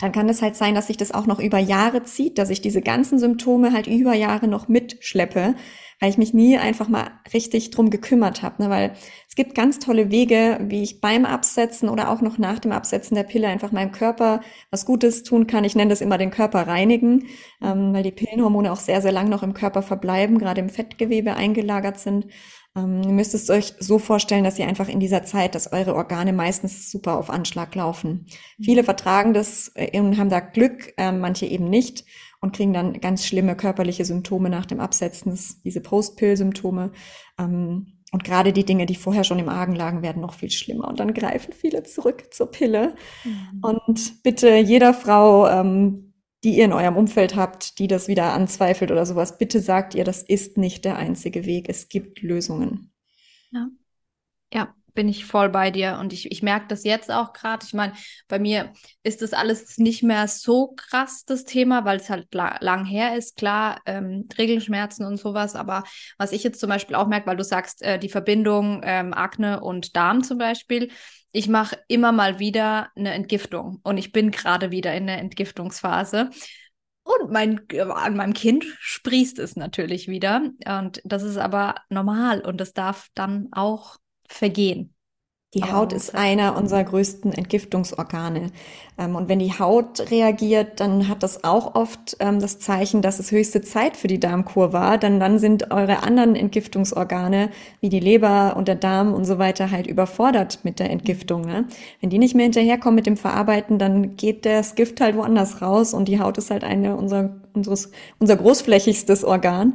[0.00, 2.60] dann kann es halt sein, dass sich das auch noch über Jahre zieht, dass ich
[2.60, 5.54] diese ganzen Symptome halt über Jahre noch mitschleppe,
[6.00, 8.62] weil ich mich nie einfach mal richtig drum gekümmert habe.
[8.62, 8.70] Ne?
[8.70, 8.94] Weil
[9.28, 13.14] es gibt ganz tolle Wege, wie ich beim Absetzen oder auch noch nach dem Absetzen
[13.14, 15.62] der Pille einfach meinem Körper was Gutes tun kann.
[15.62, 17.28] Ich nenne das immer den Körper reinigen,
[17.62, 21.34] ähm, weil die Pillenhormone auch sehr, sehr lang noch im Körper verbleiben, gerade im Fettgewebe
[21.34, 22.26] eingelagert sind.
[22.76, 25.94] Ähm, ihr müsst es euch so vorstellen, dass ihr einfach in dieser Zeit, dass eure
[25.94, 28.26] Organe meistens super auf Anschlag laufen.
[28.60, 32.04] Viele vertragen das äh, und haben da Glück, äh, manche eben nicht
[32.40, 36.92] und kriegen dann ganz schlimme körperliche Symptome nach dem Absetzen, diese Post-Pill-Symptome.
[37.38, 40.86] Ähm, und gerade die Dinge, die vorher schon im Argen lagen, werden noch viel schlimmer.
[40.86, 42.94] Und dann greifen viele zurück zur Pille.
[43.24, 43.60] Mhm.
[43.60, 46.13] Und bitte jeder Frau, ähm,
[46.44, 50.04] die ihr in eurem Umfeld habt, die das wieder anzweifelt oder sowas, bitte sagt ihr,
[50.04, 51.68] das ist nicht der einzige Weg.
[51.68, 52.92] Es gibt Lösungen.
[53.50, 53.68] Ja.
[54.52, 57.64] Ja, bin ich voll bei dir und ich, ich merke das jetzt auch gerade.
[57.66, 57.94] Ich meine,
[58.28, 62.58] bei mir ist das alles nicht mehr so krass, das Thema, weil es halt la
[62.60, 65.56] lang her ist, klar, ähm, Regelschmerzen und sowas.
[65.56, 65.82] Aber
[66.18, 69.60] was ich jetzt zum Beispiel auch merke, weil du sagst, äh, die Verbindung ähm, Akne
[69.60, 70.90] und Darm zum Beispiel,
[71.34, 76.30] ich mache immer mal wieder eine Entgiftung und ich bin gerade wieder in der Entgiftungsphase.
[77.02, 77.60] Und mein,
[77.92, 80.48] an meinem Kind sprießt es natürlich wieder.
[80.64, 83.96] Und das ist aber normal und das darf dann auch
[84.28, 84.93] vergehen.
[85.54, 88.50] Die Haut ist einer unserer größten Entgiftungsorgane.
[88.98, 93.20] Ähm, und wenn die Haut reagiert, dann hat das auch oft ähm, das Zeichen, dass
[93.20, 94.98] es höchste Zeit für die Darmkur war.
[94.98, 99.70] Denn dann sind eure anderen Entgiftungsorgane, wie die Leber und der Darm und so weiter,
[99.70, 101.42] halt überfordert mit der Entgiftung.
[101.42, 101.66] Ne?
[102.00, 105.94] Wenn die nicht mehr hinterherkommen mit dem Verarbeiten, dann geht das Gift halt woanders raus
[105.94, 109.74] und die Haut ist halt eine unserer, unseres, unser großflächigstes Organ.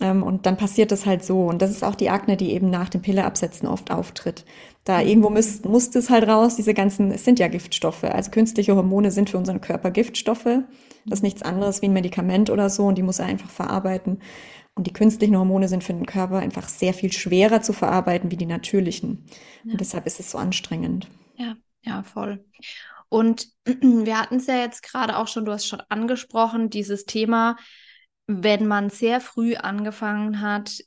[0.00, 1.46] Ähm, und dann passiert das halt so.
[1.46, 4.44] Und das ist auch die Akne, die eben nach dem Pilleabsetzen oft auftritt.
[4.84, 5.08] Da mhm.
[5.08, 8.04] irgendwo muss, muss das halt raus, diese ganzen, es sind ja Giftstoffe.
[8.04, 10.62] Also künstliche Hormone sind für unseren Körper Giftstoffe.
[11.06, 14.20] Das ist nichts anderes wie ein Medikament oder so und die muss er einfach verarbeiten.
[14.74, 18.36] Und die künstlichen Hormone sind für den Körper einfach sehr viel schwerer zu verarbeiten wie
[18.36, 19.26] die natürlichen.
[19.64, 19.72] Ja.
[19.72, 21.08] Und deshalb ist es so anstrengend.
[21.36, 22.44] Ja, ja, voll.
[23.08, 27.56] Und wir hatten es ja jetzt gerade auch schon, du hast schon angesprochen, dieses Thema,
[28.26, 30.78] wenn man sehr früh angefangen hat,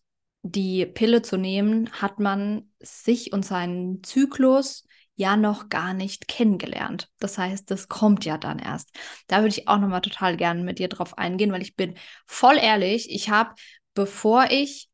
[0.47, 7.10] die Pille zu nehmen, hat man sich und seinen Zyklus ja noch gar nicht kennengelernt.
[7.19, 8.95] Das heißt, das kommt ja dann erst.
[9.27, 11.95] Da würde ich auch noch mal total gerne mit dir drauf eingehen, weil ich bin
[12.27, 13.55] voll ehrlich, ich habe
[13.95, 14.89] bevor ich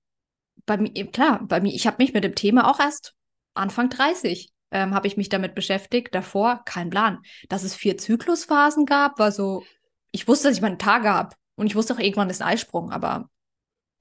[0.65, 3.13] bei mir klar, bei mir ich habe mich mit dem Thema auch erst
[3.53, 7.19] Anfang 30 ähm, habe ich mich damit beschäftigt, davor kein Plan.
[7.49, 9.65] Dass es vier Zyklusphasen gab, war so
[10.11, 12.91] ich wusste, dass ich meine Tage habe und ich wusste auch irgendwann ist ein Eisprung,
[12.91, 13.29] aber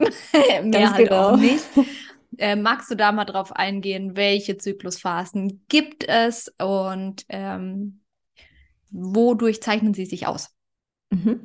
[0.62, 1.30] mehr halt genau.
[1.30, 1.64] auch nicht.
[2.38, 8.00] Äh, magst du da mal drauf eingehen, welche Zyklusphasen gibt es und ähm,
[8.90, 10.48] wodurch zeichnen sie sich aus?
[11.12, 11.40] Mhm.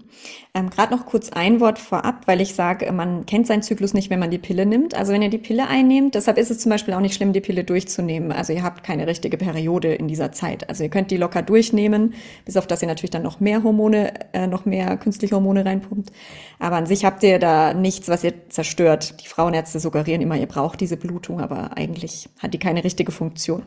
[0.53, 4.11] Ähm, Gerade noch kurz ein Wort vorab, weil ich sage, man kennt seinen Zyklus nicht,
[4.11, 4.93] wenn man die Pille nimmt.
[4.93, 7.41] Also wenn ihr die Pille einnehmt, deshalb ist es zum Beispiel auch nicht schlimm, die
[7.41, 8.31] Pille durchzunehmen.
[8.31, 10.69] Also ihr habt keine richtige Periode in dieser Zeit.
[10.69, 12.13] Also ihr könnt die locker durchnehmen,
[12.45, 16.11] bis auf dass ihr natürlich dann noch mehr Hormone, äh, noch mehr künstliche Hormone reinpumpt.
[16.59, 19.23] Aber an sich habt ihr da nichts, was ihr zerstört.
[19.23, 23.63] Die Frauenärzte suggerieren immer, ihr braucht diese Blutung, aber eigentlich hat die keine richtige Funktion.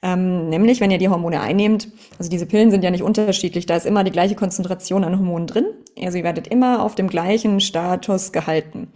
[0.00, 3.76] Ähm, nämlich, wenn ihr die Hormone einnehmt, also diese Pillen sind ja nicht unterschiedlich, da
[3.76, 5.66] ist immer die gleiche Konzentration an Hormonen drin.
[6.00, 8.92] Also ihr werdet immer auf dem gleichen Status gehalten.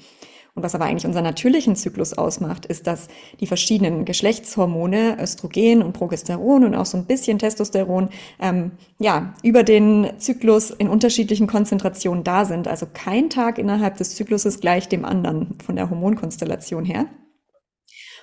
[0.55, 3.09] Und was aber eigentlich unseren natürlichen Zyklus ausmacht, ist, dass
[3.41, 9.63] die verschiedenen Geschlechtshormone, Östrogen und Progesteron und auch so ein bisschen Testosteron, ähm, ja, über
[9.63, 12.69] den Zyklus in unterschiedlichen Konzentrationen da sind.
[12.69, 17.07] Also kein Tag innerhalb des Zykluses gleich dem anderen von der Hormonkonstellation her.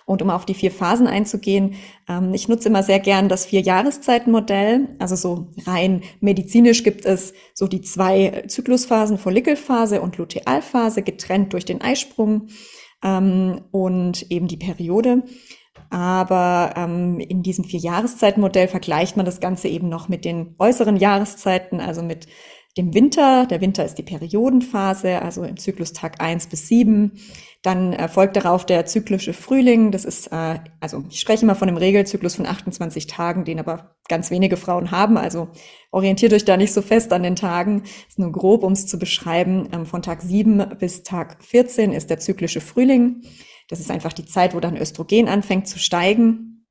[0.09, 1.75] Und um auf die vier Phasen einzugehen,
[2.07, 4.95] ähm, ich nutze immer sehr gern das Vier-Jahreszeiten-Modell.
[4.97, 11.63] Also so rein medizinisch gibt es so die zwei Zyklusphasen, Follikelphase und Lutealphase, getrennt durch
[11.63, 12.47] den Eisprung
[13.03, 15.21] ähm, und eben die Periode.
[15.91, 21.79] Aber ähm, in diesem Vier-Jahreszeiten-Modell vergleicht man das Ganze eben noch mit den äußeren Jahreszeiten,
[21.79, 22.25] also mit
[22.79, 23.45] dem Winter.
[23.45, 27.19] Der Winter ist die Periodenphase, also im Zyklus Tag eins bis sieben.
[27.61, 29.91] Dann äh, folgt darauf der zyklische Frühling.
[29.91, 33.95] Das ist, äh, also ich spreche immer von einem Regelzyklus von 28 Tagen, den aber
[34.07, 35.17] ganz wenige Frauen haben.
[35.17, 35.49] Also
[35.91, 37.81] orientiert euch da nicht so fest an den Tagen.
[37.83, 39.67] Das ist nur grob, um es zu beschreiben.
[39.73, 43.23] Ähm, von Tag 7 bis Tag 14 ist der zyklische Frühling.
[43.67, 46.65] Das ist einfach die Zeit, wo dann Östrogen anfängt zu steigen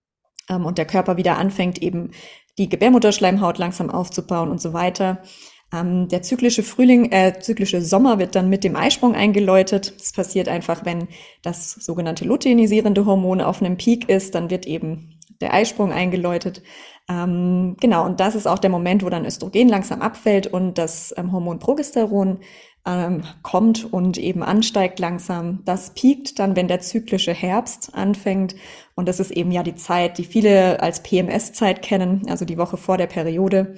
[0.49, 2.13] ähm, und der Körper wieder anfängt, eben
[2.57, 5.23] die Gebärmutterschleimhaut langsam aufzubauen und so weiter.
[5.73, 9.95] Ähm, der zyklische Frühling, äh, zyklische Sommer wird dann mit dem Eisprung eingeläutet.
[9.99, 11.09] Das passiert einfach, wenn
[11.43, 16.63] das sogenannte luteinisierende Hormon auf einem Peak ist, dann wird eben der Eisprung eingeläutet.
[17.09, 21.15] Ähm, genau, und das ist auch der Moment, wo dann Östrogen langsam abfällt und das
[21.17, 22.39] ähm, Hormon Progesteron
[22.87, 25.61] ähm, kommt und eben ansteigt langsam.
[25.65, 28.57] Das piekt dann, wenn der zyklische Herbst anfängt.
[28.95, 32.79] Und das ist eben ja die Zeit, die viele als PMS-Zeit kennen, also die Woche
[32.79, 33.77] vor der Periode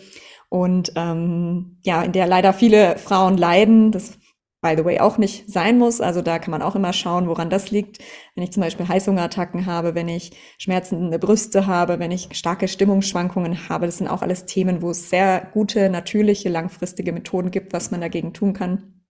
[0.50, 3.92] und ähm, ja, in der leider viele Frauen leiden.
[3.92, 4.18] Das
[4.62, 6.00] by the way auch nicht sein muss.
[6.00, 7.98] Also da kann man auch immer schauen, woran das liegt.
[8.34, 13.68] Wenn ich zum Beispiel Heißhungerattacken habe, wenn ich schmerzende Brüste habe, wenn ich starke Stimmungsschwankungen
[13.68, 17.90] habe, das sind auch alles Themen, wo es sehr gute, natürliche, langfristige Methoden gibt, was
[17.90, 19.00] man dagegen tun kann.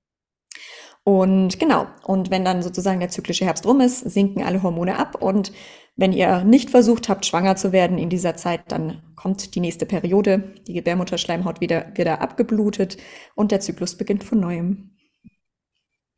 [1.02, 5.16] Und genau, und wenn dann sozusagen der zyklische Herbst rum ist, sinken alle Hormone ab.
[5.20, 5.50] Und
[5.96, 9.86] wenn ihr nicht versucht habt, schwanger zu werden in dieser Zeit, dann kommt die nächste
[9.86, 12.96] Periode, die Gebärmutterschleimhaut wieder, wieder abgeblutet
[13.34, 14.96] und der Zyklus beginnt von neuem.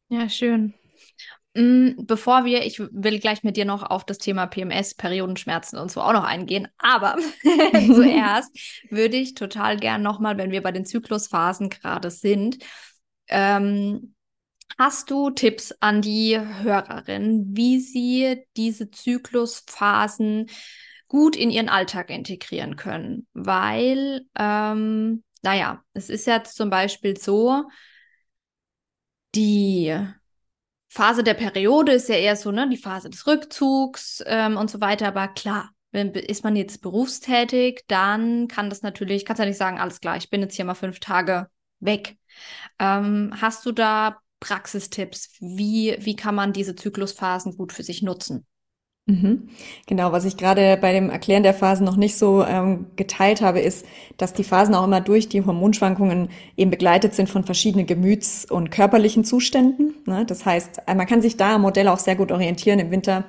[0.08, 0.74] Ja, schön.
[1.54, 5.90] Mm, bevor wir, ich will gleich mit dir noch auf das Thema PMS, Periodenschmerzen und
[5.90, 7.16] so auch noch eingehen, aber
[7.72, 8.56] zuerst
[8.90, 12.58] würde ich total gern nochmal, wenn wir bei den Zyklusphasen gerade sind,
[13.28, 14.11] ähm,
[14.78, 20.48] Hast du Tipps an die Hörerin, wie sie diese Zyklusphasen
[21.08, 23.26] gut in ihren Alltag integrieren können?
[23.34, 27.64] Weil, ähm, naja, es ist jetzt zum Beispiel so,
[29.34, 29.96] die
[30.88, 34.80] Phase der Periode ist ja eher so, ne, die Phase des Rückzugs ähm, und so
[34.80, 35.08] weiter.
[35.08, 39.78] Aber klar, wenn, ist man jetzt berufstätig, dann kann das natürlich, kannst ja nicht sagen,
[39.80, 41.48] alles klar, ich bin jetzt hier mal fünf Tage
[41.80, 42.18] weg.
[42.78, 45.30] Ähm, hast du da Praxistipps?
[45.40, 48.44] Wie, wie kann man diese Zyklusphasen gut für sich nutzen?
[49.06, 49.48] Mhm.
[49.86, 53.60] Genau, was ich gerade bei dem Erklären der Phasen noch nicht so ähm, geteilt habe,
[53.60, 53.84] ist,
[54.16, 58.70] dass die Phasen auch immer durch die Hormonschwankungen eben begleitet sind von verschiedenen Gemüts- und
[58.70, 59.94] körperlichen Zuständen.
[60.06, 60.24] Ne?
[60.24, 62.78] Das heißt, man kann sich da am Modell auch sehr gut orientieren.
[62.78, 63.24] Im Winter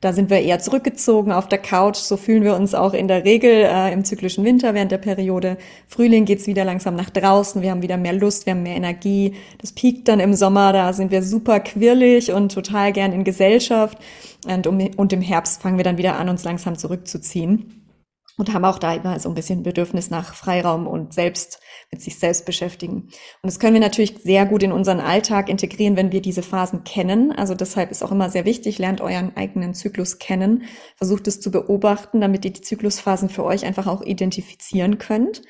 [0.00, 1.96] da sind wir eher zurückgezogen auf der Couch.
[1.96, 5.58] So fühlen wir uns auch in der Regel äh, im zyklischen Winter während der Periode.
[5.86, 7.60] Frühling geht's wieder langsam nach draußen.
[7.60, 9.34] Wir haben wieder mehr Lust, wir haben mehr Energie.
[9.58, 10.72] Das piekt dann im Sommer.
[10.72, 13.98] Da sind wir super quirlig und total gern in Gesellschaft.
[14.46, 17.79] Und, um, und im Herbst fangen wir dann wieder an, uns langsam zurückzuziehen
[18.40, 22.18] und haben auch da immer so ein bisschen Bedürfnis nach Freiraum und selbst mit sich
[22.18, 23.02] selbst beschäftigen.
[23.02, 23.12] Und
[23.44, 27.32] das können wir natürlich sehr gut in unseren Alltag integrieren, wenn wir diese Phasen kennen.
[27.32, 30.64] Also deshalb ist auch immer sehr wichtig, lernt euren eigenen Zyklus kennen,
[30.96, 35.42] versucht es zu beobachten, damit ihr die Zyklusphasen für euch einfach auch identifizieren könnt.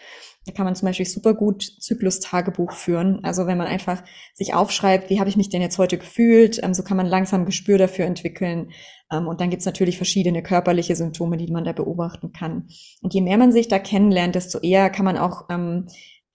[0.51, 3.21] Da kann man zum Beispiel super gut Zyklus-Tagebuch führen.
[3.23, 4.03] Also wenn man einfach
[4.35, 7.47] sich aufschreibt, wie habe ich mich denn jetzt heute gefühlt, ähm, so kann man langsam
[7.47, 8.73] Gespür dafür entwickeln.
[9.13, 12.67] Ähm, und dann gibt's natürlich verschiedene körperliche Symptome, die man da beobachten kann.
[13.01, 15.87] Und je mehr man sich da kennenlernt, desto eher kann man auch ähm,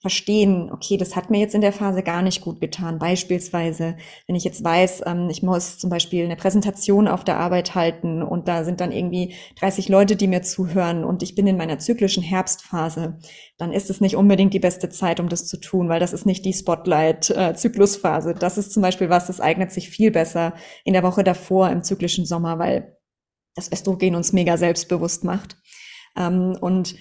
[0.06, 3.00] verstehen, okay, das hat mir jetzt in der Phase gar nicht gut getan.
[3.00, 7.74] Beispielsweise, wenn ich jetzt weiß, ähm, ich muss zum Beispiel eine Präsentation auf der Arbeit
[7.74, 11.58] halten und da sind dann irgendwie 30 Leute, die mir zuhören und ich bin in
[11.58, 13.18] meiner zyklischen Herbstphase,
[13.58, 16.28] dann ist es nicht unbedingt die beste Zeit, um das zu tun, weil das ist
[16.28, 18.36] nicht die Spotlight-Zyklusphase.
[18.36, 21.82] Das ist zum Beispiel was, das eignet sich viel besser in der Woche davor im
[21.82, 22.96] zyklischen Sommer, weil
[23.56, 25.58] das Östrogen uns mega selbstbewusst macht.
[26.16, 26.96] Ähm, und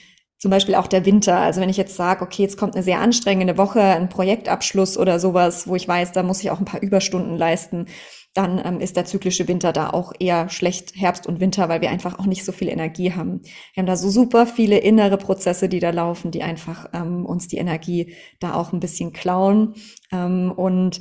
[0.44, 1.38] zum Beispiel auch der Winter.
[1.38, 5.18] Also wenn ich jetzt sage, okay, jetzt kommt eine sehr anstrengende Woche, ein Projektabschluss oder
[5.18, 7.87] sowas, wo ich weiß, da muss ich auch ein paar Überstunden leisten,
[8.35, 11.88] dann ähm, ist der zyklische Winter da auch eher schlecht, Herbst und Winter, weil wir
[11.88, 13.40] einfach auch nicht so viel Energie haben.
[13.72, 17.48] Wir haben da so super viele innere Prozesse, die da laufen, die einfach ähm, uns
[17.48, 19.76] die Energie da auch ein bisschen klauen.
[20.12, 21.00] Ähm, und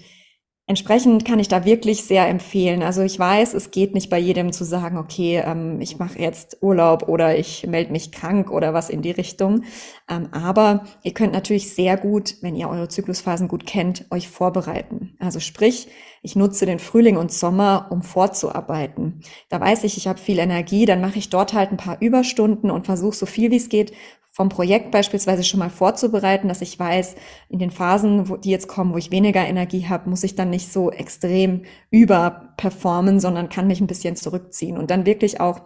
[0.66, 2.84] Entsprechend kann ich da wirklich sehr empfehlen.
[2.84, 6.60] Also ich weiß, es geht nicht bei jedem zu sagen, okay, ähm, ich mache jetzt
[6.62, 9.66] Urlaub oder ich melde mich krank oder was in die Richtung.
[10.10, 15.18] Ähm, aber ihr könnt natürlich sehr gut, wenn ihr eure Zyklusphasen gut kennt, euch vorbereiten.
[15.20, 15.90] Also sprich,
[16.24, 19.22] ich nutze den Frühling und Sommer, um vorzuarbeiten.
[19.50, 22.72] Da weiß ich, ich habe viel Energie, dann mache ich dort halt ein paar Überstunden
[22.72, 23.94] und versuche so viel wie es geht
[24.34, 27.16] vom Projekt beispielsweise schon mal vorzubereiten, dass ich weiß,
[27.50, 30.50] in den Phasen, wo die jetzt kommen, wo ich weniger Energie habe, muss ich dann
[30.50, 35.62] nicht so extrem überperformen, sondern kann mich ein bisschen zurückziehen und dann wirklich auch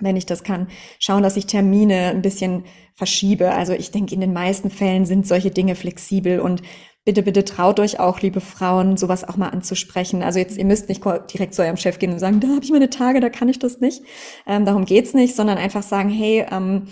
[0.00, 0.68] wenn ich das kann,
[1.00, 3.50] schauen, dass ich Termine ein bisschen verschiebe.
[3.50, 6.62] Also ich denke, in den meisten Fällen sind solche Dinge flexibel und
[7.04, 10.22] bitte, bitte traut euch auch, liebe Frauen, sowas auch mal anzusprechen.
[10.22, 12.70] Also jetzt, ihr müsst nicht direkt zu eurem Chef gehen und sagen, da habe ich
[12.70, 14.02] meine Tage, da kann ich das nicht.
[14.46, 16.88] Ähm, darum geht's nicht, sondern einfach sagen, hey, ähm,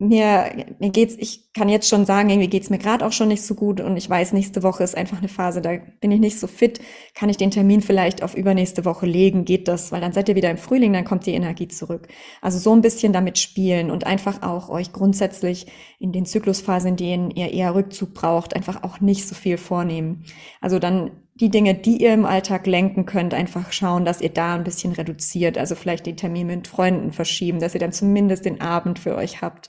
[0.00, 3.42] mir, mir geht's, ich kann jetzt schon sagen, irgendwie geht's mir gerade auch schon nicht
[3.42, 6.40] so gut und ich weiß, nächste Woche ist einfach eine Phase, da bin ich nicht
[6.40, 6.80] so fit.
[7.14, 9.44] Kann ich den Termin vielleicht auf übernächste Woche legen?
[9.44, 9.92] Geht das?
[9.92, 12.08] Weil dann seid ihr wieder im Frühling, dann kommt die Energie zurück.
[12.40, 15.66] Also so ein bisschen damit spielen und einfach auch euch grundsätzlich
[15.98, 20.24] in den Zyklusphasen, in denen ihr eher Rückzug braucht, einfach auch nicht so viel vornehmen.
[20.62, 24.54] Also dann die Dinge, die ihr im Alltag lenken könnt, einfach schauen, dass ihr da
[24.54, 25.56] ein bisschen reduziert.
[25.56, 29.40] Also vielleicht den Termin mit Freunden verschieben, dass ihr dann zumindest den Abend für euch
[29.40, 29.68] habt.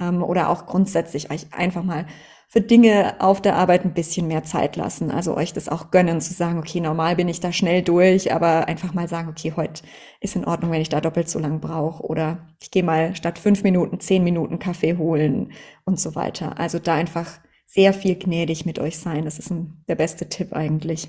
[0.00, 2.06] Ähm, oder auch grundsätzlich euch einfach mal
[2.48, 5.10] für Dinge auf der Arbeit ein bisschen mehr Zeit lassen.
[5.10, 8.66] Also euch das auch gönnen, zu sagen, okay, normal bin ich da schnell durch, aber
[8.66, 9.82] einfach mal sagen, okay, heute
[10.20, 12.02] ist in Ordnung, wenn ich da doppelt so lang brauche.
[12.02, 15.52] Oder ich gehe mal statt fünf Minuten, zehn Minuten Kaffee holen
[15.84, 16.58] und so weiter.
[16.58, 17.38] Also da einfach
[17.70, 19.24] sehr viel gnädig mit euch sein.
[19.24, 21.08] Das ist ein, der beste Tipp eigentlich.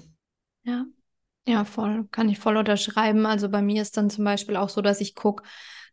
[0.64, 0.86] Ja,
[1.48, 2.08] ja, voll.
[2.12, 3.26] Kann ich voll unterschreiben.
[3.26, 5.44] Also bei mir ist dann zum Beispiel auch so, dass ich gucke,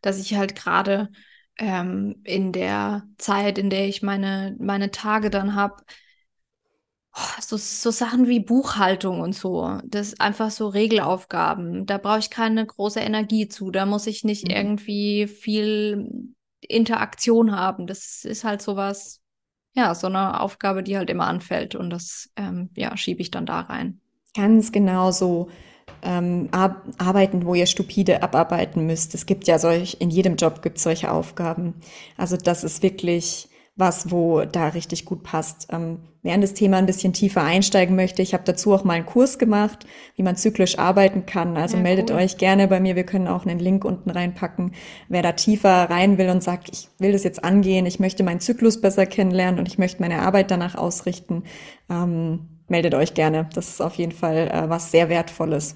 [0.03, 1.09] dass ich halt gerade
[1.57, 5.83] ähm, in der Zeit, in der ich meine, meine Tage dann habe,
[7.15, 11.87] oh, so, so Sachen wie Buchhaltung und so, das ist einfach so Regelaufgaben.
[11.87, 13.71] Da brauche ich keine große Energie zu.
[13.71, 14.51] Da muss ich nicht mhm.
[14.51, 17.87] irgendwie viel Interaktion haben.
[17.87, 19.19] Das ist halt sowas,
[19.73, 23.45] ja, so eine Aufgabe, die halt immer anfällt und das, ähm, ja, schiebe ich dann
[23.45, 23.99] da rein.
[24.35, 25.49] Ganz genau so
[26.01, 29.15] ähm, ar arbeiten, wo ihr stupide abarbeiten müsst.
[29.15, 31.75] Es gibt ja solch, in jedem Job gibt es solche Aufgaben.
[32.17, 33.48] Also das ist wirklich
[33.79, 35.67] was, wo da richtig gut passt.
[35.71, 38.93] Ähm, wer in das Thema ein bisschen tiefer einsteigen möchte, ich habe dazu auch mal
[38.93, 41.55] einen Kurs gemacht, wie man zyklisch arbeiten kann.
[41.55, 42.17] Also ja, meldet cool.
[42.17, 42.95] euch gerne bei mir.
[42.95, 44.73] Wir können auch einen Link unten reinpacken.
[45.07, 48.41] Wer da tiefer rein will und sagt, ich will das jetzt angehen, ich möchte meinen
[48.41, 51.43] Zyklus besser kennenlernen und ich möchte meine Arbeit danach ausrichten,
[51.89, 53.49] ähm, meldet euch gerne.
[53.53, 55.75] Das ist auf jeden Fall äh, was sehr Wertvolles.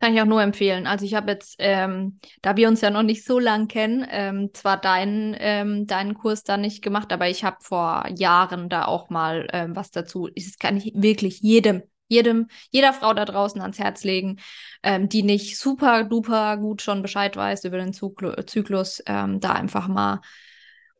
[0.00, 0.86] Kann ich auch nur empfehlen.
[0.86, 4.50] Also ich habe jetzt, ähm, da wir uns ja noch nicht so lang kennen, ähm,
[4.54, 9.10] zwar deinen, ähm, deinen Kurs da nicht gemacht, aber ich habe vor Jahren da auch
[9.10, 10.28] mal ähm, was dazu.
[10.28, 14.38] Das kann ich wirklich jedem, jedem, jeder Frau da draußen ans Herz legen,
[14.84, 19.52] ähm, die nicht super duper gut schon Bescheid weiß über den Zyklu Zyklus, ähm, da
[19.52, 20.20] einfach mal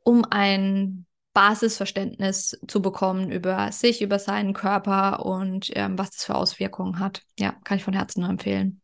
[0.02, 6.34] um ein Basisverständnis zu bekommen über sich, über seinen Körper und ähm, was das für
[6.34, 7.22] Auswirkungen hat.
[7.38, 8.80] Ja, kann ich von Herzen nur empfehlen.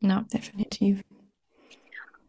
[0.00, 1.02] Ja, definitiv.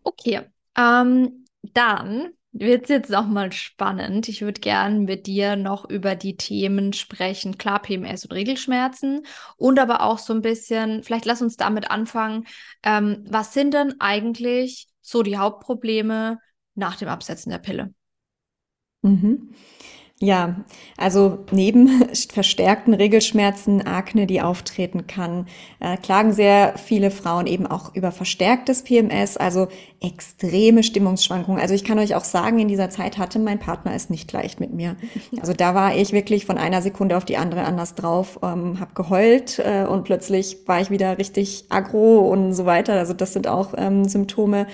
[0.04, 0.42] Okay,
[0.76, 4.28] ähm, dann wird es jetzt noch mal spannend.
[4.28, 7.58] Ich würde gerne mit dir noch über die Themen sprechen.
[7.58, 9.26] Klar, PMS und Regelschmerzen
[9.58, 12.48] und aber auch so ein bisschen, vielleicht lass uns damit anfangen.
[12.84, 16.40] Ähm, was sind denn eigentlich so die Hauptprobleme
[16.76, 17.94] nach dem Absetzen der Pille?
[19.04, 19.54] Mhm.
[20.22, 20.58] Ja,
[20.98, 21.88] also neben
[22.30, 25.48] verstärkten Regelschmerzen, Akne, die auftreten kann,
[25.80, 29.70] äh, klagen sehr viele Frauen eben auch über verstärktes PMS, also
[30.02, 31.62] extreme Stimmungsschwankungen.
[31.62, 34.60] Also ich kann euch auch sagen, in dieser Zeit hatte mein Partner es nicht leicht
[34.60, 34.98] mit mir.
[35.40, 38.94] Also da war ich wirklich von einer Sekunde auf die andere anders drauf, ähm, habe
[38.94, 42.94] geheult äh, und plötzlich war ich wieder richtig aggro und so weiter.
[42.94, 44.68] Also das sind auch ähm, Symptome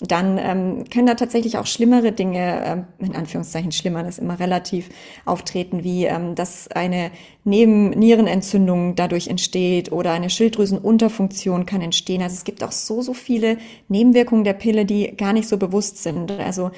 [0.00, 4.90] dann ähm, können da tatsächlich auch schlimmere Dinge, ähm, in Anführungszeichen schlimmer, das immer relativ,
[5.24, 7.10] auftreten, wie ähm, dass eine
[7.44, 12.22] Nebennierenentzündung dadurch entsteht oder eine Schilddrüsenunterfunktion kann entstehen.
[12.22, 16.00] Also es gibt auch so, so viele Nebenwirkungen der Pille, die gar nicht so bewusst
[16.02, 16.30] sind.
[16.30, 16.70] Also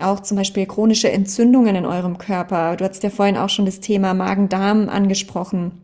[0.00, 2.74] auch zum Beispiel chronische Entzündungen in eurem Körper.
[2.76, 5.83] Du hast ja vorhin auch schon das Thema Magen-Darm angesprochen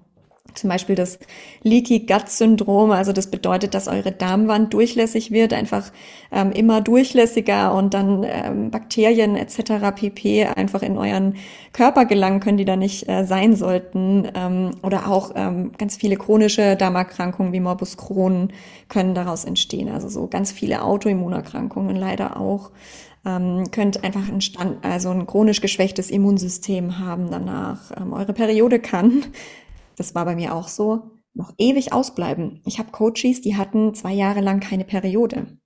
[0.55, 1.19] zum Beispiel das
[1.63, 5.91] Leaky Gut Syndrom, also das bedeutet, dass eure Darmwand durchlässig wird, einfach
[6.33, 9.95] ähm, immer durchlässiger und dann ähm, Bakterien etc.
[9.95, 10.47] pp.
[10.47, 11.37] einfach in euren
[11.73, 14.29] Körper gelangen können, die da nicht äh, sein sollten.
[14.35, 18.53] Ähm, oder auch ähm, ganz viele chronische Darmerkrankungen wie Morbus Crohn
[18.89, 19.89] können daraus entstehen.
[19.89, 22.71] Also so ganz viele Autoimmunerkrankungen leider auch
[23.25, 27.93] ähm, könnt einfach ein, Stand, also ein chronisch geschwächtes Immunsystem haben danach.
[27.97, 29.25] Ähm, eure Periode kann
[30.01, 32.63] das war bei mir auch so, noch ewig ausbleiben.
[32.65, 35.59] Ich habe Coaches, die hatten zwei Jahre lang keine Periode.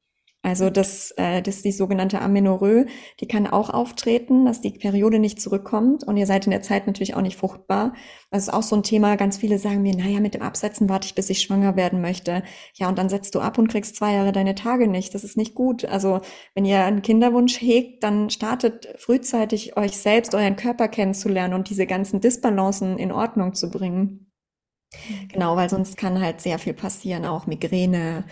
[0.45, 2.84] Also das, äh, das ist die sogenannte Amenorrhoe,
[3.20, 6.86] die kann auch auftreten, dass die Periode nicht zurückkommt und ihr seid in der Zeit
[6.86, 7.95] natürlich auch nicht fruchtbar.
[8.30, 11.07] Das ist auch so ein Thema, ganz viele sagen mir, naja, mit dem Absetzen warte
[11.07, 12.42] ich, bis ich schwanger werden möchte.
[12.74, 15.14] Ja, und dann setzt du ab und kriegst zwei Jahre deine Tage nicht.
[15.14, 15.86] Das ist nicht gut.
[15.86, 16.20] Also
[16.55, 21.86] wenn ihr einen Kinderwunsch hegt, dann startet frühzeitig euch selbst, euren Körper kennenzulernen und diese
[21.86, 24.30] ganzen Disbalancen in Ordnung zu bringen.
[25.32, 28.24] Genau, weil sonst kann halt sehr viel passieren, auch Migräne,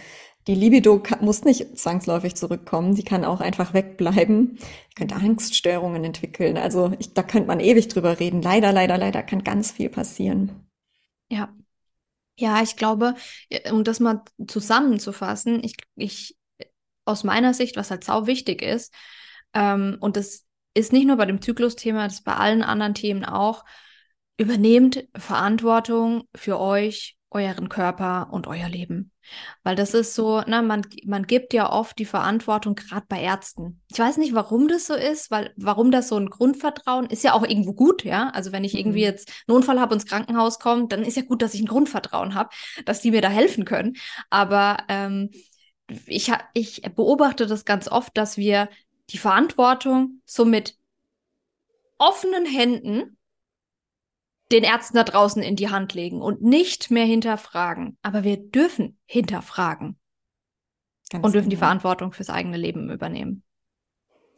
[0.49, 4.59] Die Libido muss nicht zwangsläufig zurückkommen, die kann auch einfach wegbleiben.
[4.59, 6.57] Ihr könnt Angststörungen entwickeln.
[6.57, 8.43] Also ich, da könnte man ewig drüber reden.
[8.43, 10.67] Leider, leider, leider kann ganz viel passieren.
[11.29, 11.55] Ja.
[12.37, 13.15] Ja, ich glaube,
[13.71, 16.37] um das mal zusammenzufassen, ich, ich
[17.05, 18.93] aus meiner Sicht, was halt sau wichtig ist,
[19.55, 23.25] ähm, und das ist nicht nur bei dem Zyklusthema, das ist bei allen anderen Themen
[23.25, 23.65] auch,
[24.39, 29.12] übernehmt Verantwortung für euch, euren Körper und euer Leben.
[29.63, 33.81] Weil das ist so, na, man, man gibt ja oft die Verantwortung, gerade bei Ärzten.
[33.91, 37.35] Ich weiß nicht, warum das so ist, weil warum das so ein Grundvertrauen ist ja
[37.35, 38.31] auch irgendwo gut, ja.
[38.31, 38.81] Also wenn ich mhm.
[38.81, 41.61] irgendwie jetzt einen Unfall habe und ins Krankenhaus komme, dann ist ja gut, dass ich
[41.61, 42.51] ein Grundvertrauen habe,
[42.85, 43.97] dass die mir da helfen können.
[44.31, 45.31] Aber ähm,
[46.07, 48.69] ich, ich beobachte das ganz oft, dass wir
[49.11, 50.77] die Verantwortung so mit
[51.99, 53.17] offenen Händen
[54.53, 57.97] den Ärzten da draußen in die Hand legen und nicht mehr hinterfragen.
[58.03, 59.99] Aber wir dürfen hinterfragen
[61.11, 61.57] Ganz und dürfen genau.
[61.57, 63.43] die Verantwortung fürs eigene Leben übernehmen.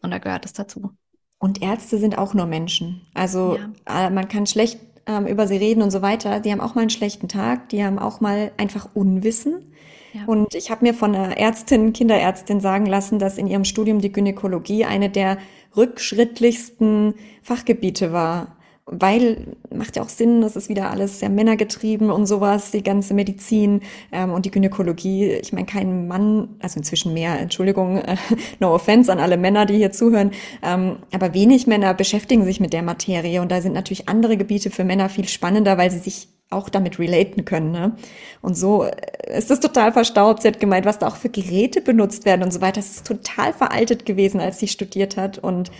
[0.03, 0.93] Und da gehört es dazu.
[1.39, 3.07] Und Ärzte sind auch nur Menschen.
[3.15, 4.07] Also ja.
[4.07, 6.41] äh, man kann schlecht ähm, über sie reden und so weiter.
[6.41, 9.73] Die haben auch mal einen schlechten Tag, die haben auch mal einfach Unwissen.
[10.13, 10.25] Ja.
[10.27, 14.13] Und ich habe mir von einer Ärztin, Kinderärztin sagen lassen, dass in ihrem Studium die
[14.13, 15.39] Gynäkologie eine der
[15.77, 18.57] rückschrittlichsten Fachgebiete war
[18.87, 23.15] weil macht ja auch Sinn, das ist wieder alles sehr männergetrieben und sowas, die ganze
[23.15, 23.81] Medizin
[24.13, 25.31] ähm, und die Gynäkologie.
[25.33, 28.17] Ich meine, kein Mann, also inzwischen mehr, Entschuldigung, äh,
[28.61, 30.33] no offense an alle Männer, die hier zuhören,
[30.63, 34.71] ähm, aber wenig Männer beschäftigen sich mit der Materie und da sind natürlich andere Gebiete
[34.71, 37.73] für Männer viel spannender, weil sie sich auch damit relaten können.
[37.73, 37.97] Ne?
[38.43, 40.43] Und so äh, ist das total verstaubt.
[40.43, 42.81] Sie hat gemeint, was da auch für Geräte benutzt werden und so weiter.
[42.81, 45.39] Das ist total veraltet gewesen, als sie studiert hat.
[45.39, 45.73] Und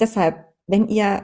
[0.00, 1.22] deshalb, wenn ihr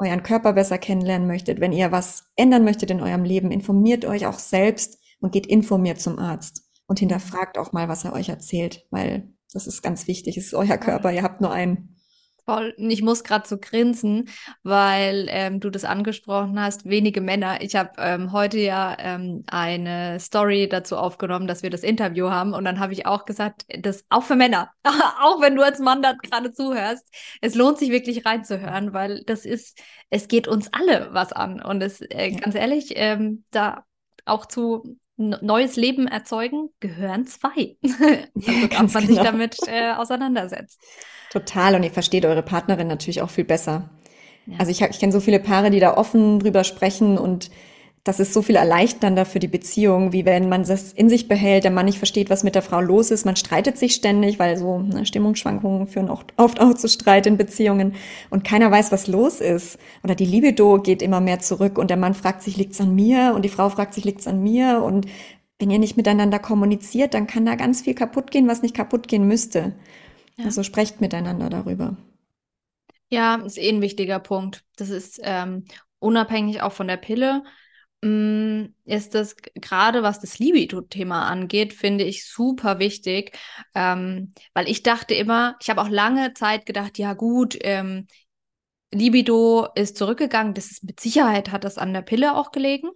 [0.00, 4.26] euren Körper besser kennenlernen möchtet, wenn ihr was ändern möchtet in eurem Leben, informiert euch
[4.26, 8.86] auch selbst und geht informiert zum Arzt und hinterfragt auch mal, was er euch erzählt,
[8.90, 10.36] weil das ist ganz wichtig.
[10.36, 11.99] Es ist euer Körper, ihr habt nur einen.
[12.44, 12.74] Voll.
[12.78, 14.28] Ich muss gerade so grinsen,
[14.62, 17.60] weil ähm, du das angesprochen hast, wenige Männer.
[17.60, 22.54] Ich habe ähm, heute ja ähm, eine Story dazu aufgenommen, dass wir das Interview haben
[22.54, 24.70] und dann habe ich auch gesagt, das auch für Männer,
[25.22, 27.06] auch wenn du als Mann da gerade zuhörst,
[27.40, 29.78] es lohnt sich wirklich reinzuhören, weil das ist,
[30.10, 33.84] es geht uns alle was an und es, äh, ganz ehrlich, ähm, da
[34.24, 37.76] auch zu neues Leben erzeugen, gehören zwei.
[37.82, 38.06] also
[38.68, 39.06] darf man genau.
[39.06, 40.80] sich damit äh, auseinandersetzt.
[41.30, 41.74] Total.
[41.74, 43.90] Und ihr versteht eure Partnerin natürlich auch viel besser.
[44.46, 44.58] Ja.
[44.58, 47.50] Also ich, ich kenne so viele Paare, die da offen drüber sprechen und
[48.02, 51.64] das ist so viel erleichternder für die Beziehung, wie wenn man das in sich behält,
[51.64, 53.26] der Mann nicht versteht, was mit der Frau los ist.
[53.26, 57.36] Man streitet sich ständig, weil so ne, Stimmungsschwankungen führen oft, oft auch zu Streit in
[57.36, 57.94] Beziehungen
[58.30, 59.78] und keiner weiß, was los ist.
[60.02, 63.34] Oder die Libido geht immer mehr zurück und der Mann fragt sich, liegt's an mir?
[63.36, 64.82] Und die Frau fragt sich, liegt's an mir?
[64.82, 65.06] Und
[65.58, 69.08] wenn ihr nicht miteinander kommuniziert, dann kann da ganz viel kaputt gehen, was nicht kaputt
[69.08, 69.74] gehen müsste.
[70.40, 70.46] Ja.
[70.46, 71.96] Also sprecht miteinander darüber.
[73.08, 74.64] Ja, ist eh ein wichtiger Punkt.
[74.76, 75.64] Das ist ähm,
[75.98, 77.42] unabhängig auch von der Pille.
[78.02, 83.36] Mm, ist das gerade was das Libido-Thema angeht, finde ich super wichtig,
[83.74, 88.06] ähm, weil ich dachte immer, ich habe auch lange Zeit gedacht, ja gut, ähm,
[88.92, 92.88] Libido ist zurückgegangen, das ist mit Sicherheit hat das an der Pille auch gelegen.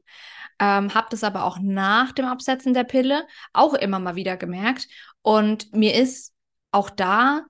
[0.60, 4.88] Ähm, habe das aber auch nach dem Absetzen der Pille auch immer mal wieder gemerkt.
[5.22, 6.33] Und mir ist
[6.74, 7.44] auch da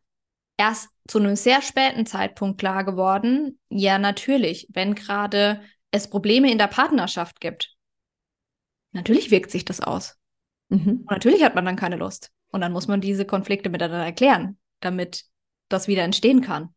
[0.56, 5.60] erst zu einem sehr späten Zeitpunkt klar geworden, ja, natürlich, wenn gerade
[5.90, 7.74] es Probleme in der Partnerschaft gibt,
[8.92, 10.16] natürlich wirkt sich das aus.
[10.68, 11.00] Mhm.
[11.00, 12.30] Und natürlich hat man dann keine Lust.
[12.50, 15.24] Und dann muss man diese Konflikte miteinander erklären, damit
[15.68, 16.74] das wieder entstehen kann.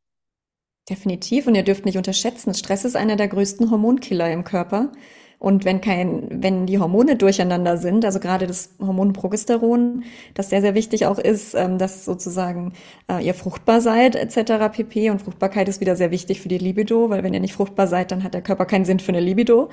[0.90, 1.48] Definitiv.
[1.48, 4.92] Und ihr dürft nicht unterschätzen, Stress ist einer der größten Hormonkiller im Körper.
[5.40, 10.62] Und wenn kein, wenn die Hormone durcheinander sind, also gerade das Hormon Progesteron, das sehr,
[10.62, 12.74] sehr wichtig auch ist, ähm, dass sozusagen
[13.08, 14.72] äh, ihr fruchtbar seid, etc.
[14.72, 15.12] pp.
[15.12, 18.12] Und Fruchtbarkeit ist wieder sehr wichtig für die Libido, weil wenn ihr nicht fruchtbar seid,
[18.12, 19.70] dann hat der Körper keinen Sinn für eine Libido.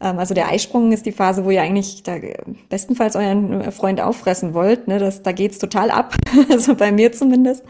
[0.00, 2.14] Ähm, also der Eisprung ist die Phase, wo ihr eigentlich da
[2.68, 4.86] bestenfalls euren Freund auffressen wollt.
[4.86, 5.00] Ne?
[5.00, 6.14] Das, da geht's total ab,
[6.48, 7.64] also bei mir zumindest.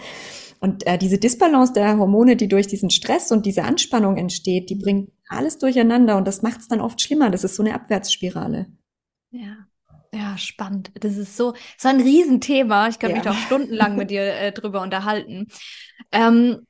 [0.61, 4.75] Und äh, diese Disbalance der Hormone, die durch diesen Stress und diese Anspannung entsteht, die
[4.75, 7.31] bringt alles durcheinander und das macht es dann oft schlimmer.
[7.31, 8.67] Das ist so eine Abwärtsspirale.
[9.31, 9.69] Ja.
[10.13, 10.91] Ja, spannend.
[10.95, 12.89] Das ist so, so ein Riesenthema.
[12.89, 13.23] Ich könnte ja.
[13.23, 15.49] mich auch stundenlang mit dir äh, drüber unterhalten.
[16.13, 16.67] Ähm,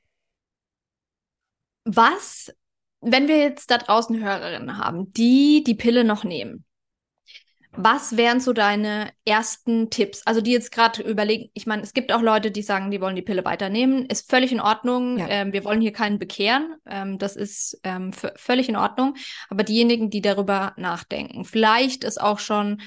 [1.85, 2.53] was,
[3.01, 6.65] wenn wir jetzt da draußen Hörerinnen haben, die die Pille noch nehmen,
[7.81, 10.22] was wären so deine ersten Tipps?
[10.26, 13.14] Also die jetzt gerade überlegen, ich meine, es gibt auch Leute, die sagen, die wollen
[13.14, 14.07] die Pille weiternehmen.
[14.07, 15.18] Ist völlig in Ordnung.
[15.18, 15.29] Ja.
[15.29, 16.74] Ähm, wir wollen hier keinen bekehren.
[16.87, 19.14] Ähm, das ist ähm, völlig in Ordnung.
[19.49, 22.83] Aber diejenigen, die darüber nachdenken, vielleicht ist auch schon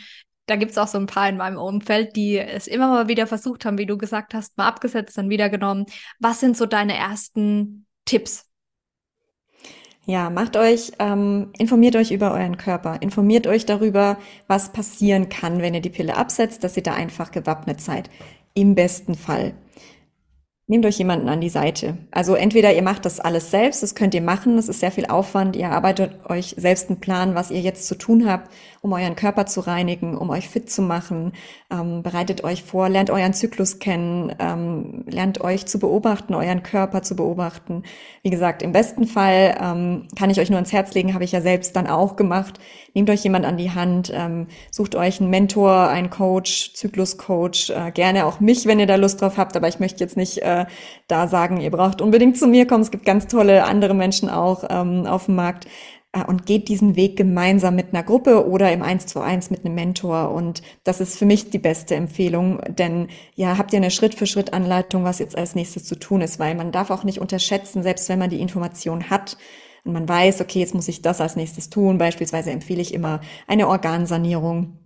[0.47, 3.25] da gibt es auch so ein paar in meinem Umfeld, die es immer mal wieder
[3.25, 5.85] versucht haben, wie du gesagt hast, mal abgesetzt, dann wieder genommen.
[6.19, 8.50] Was sind so deine ersten Tipps?
[10.11, 15.61] Ja, macht euch, ähm, informiert euch über euren Körper, informiert euch darüber, was passieren kann,
[15.61, 18.09] wenn ihr die Pille absetzt, dass ihr da einfach gewappnet seid.
[18.53, 19.53] Im besten Fall.
[20.67, 21.97] Nehmt euch jemanden an die Seite.
[22.11, 25.05] Also entweder ihr macht das alles selbst, das könnt ihr machen, das ist sehr viel
[25.05, 28.51] Aufwand, ihr arbeitet euch selbst einen Plan, was ihr jetzt zu tun habt,
[28.81, 31.33] um euren Körper zu reinigen, um euch fit zu machen,
[31.71, 37.03] ähm, bereitet euch vor, lernt euren Zyklus kennen, ähm, lernt euch zu beobachten, euren Körper
[37.03, 37.83] zu beobachten.
[38.23, 41.31] Wie gesagt, im besten Fall ähm, kann ich euch nur ans Herz legen, habe ich
[41.31, 42.59] ja selbst dann auch gemacht.
[42.95, 47.91] Nehmt euch jemand an die Hand, ähm, sucht euch einen Mentor, einen Coach, Zykluscoach, äh,
[47.91, 50.65] gerne auch mich, wenn ihr da Lust drauf habt, aber ich möchte jetzt nicht äh,
[51.07, 52.81] da sagen, ihr braucht unbedingt zu mir kommen.
[52.81, 55.67] Es gibt ganz tolle andere Menschen auch ähm, auf dem Markt
[56.27, 59.75] und geht diesen Weg gemeinsam mit einer Gruppe oder im Eins zu eins mit einem
[59.75, 60.31] Mentor.
[60.31, 65.19] Und das ist für mich die beste Empfehlung, denn ja, habt ihr eine Schritt-für-Schritt-Anleitung, was
[65.19, 68.29] jetzt als nächstes zu tun ist, weil man darf auch nicht unterschätzen, selbst wenn man
[68.29, 69.37] die Information hat,
[69.83, 71.97] und man weiß, okay, jetzt muss ich das als nächstes tun.
[71.97, 74.77] Beispielsweise empfehle ich immer eine Organsanierung.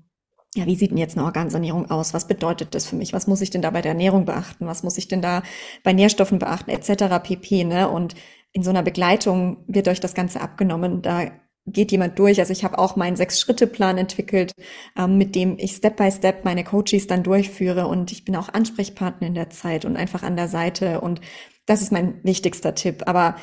[0.55, 2.13] Ja, wie sieht denn jetzt eine Organsanierung aus?
[2.13, 3.11] Was bedeutet das für mich?
[3.11, 4.67] Was muss ich denn da bei der Ernährung beachten?
[4.67, 5.43] Was muss ich denn da
[5.83, 6.71] bei Nährstoffen beachten?
[6.71, 7.19] Etc.
[7.21, 7.65] pp.
[7.65, 7.89] Ne?
[7.89, 8.15] Und
[8.55, 11.01] in so einer Begleitung wird euch das Ganze abgenommen.
[11.01, 11.29] Da
[11.67, 12.39] geht jemand durch.
[12.39, 14.53] Also ich habe auch meinen Sechs-Schritte-Plan entwickelt,
[14.97, 18.47] ähm, mit dem ich Step by Step meine Coaches dann durchführe und ich bin auch
[18.47, 21.19] Ansprechpartner in der Zeit und einfach an der Seite und
[21.65, 23.03] das ist mein wichtigster Tipp.
[23.07, 23.35] Aber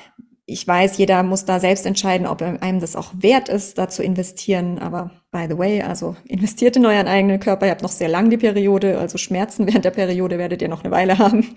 [0.46, 4.02] ich weiß, jeder muss da selbst entscheiden, ob einem das auch wert ist, da zu
[4.02, 4.78] investieren.
[4.78, 7.66] Aber by the way, also investiert in euren eigenen Körper.
[7.66, 10.84] Ihr habt noch sehr lang die Periode, also Schmerzen während der Periode werdet ihr noch
[10.84, 11.54] eine Weile haben.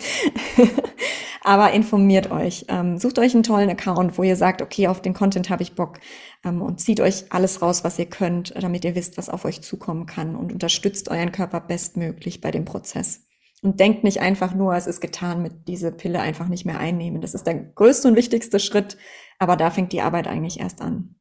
[1.46, 2.66] Aber informiert euch.
[2.70, 5.76] Ähm, sucht euch einen tollen Account, wo ihr sagt, okay, auf den Content habe ich
[5.76, 6.00] Bock.
[6.44, 9.62] Ähm, und zieht euch alles raus, was ihr könnt, damit ihr wisst, was auf euch
[9.62, 10.36] zukommen kann.
[10.36, 13.28] Und unterstützt euren Körper bestmöglich bei dem Prozess.
[13.62, 17.22] Und denkt nicht einfach nur, es ist getan mit diese Pille einfach nicht mehr einnehmen.
[17.22, 18.98] Das ist der größte und wichtigste Schritt,
[19.38, 21.14] aber da fängt die Arbeit eigentlich erst an.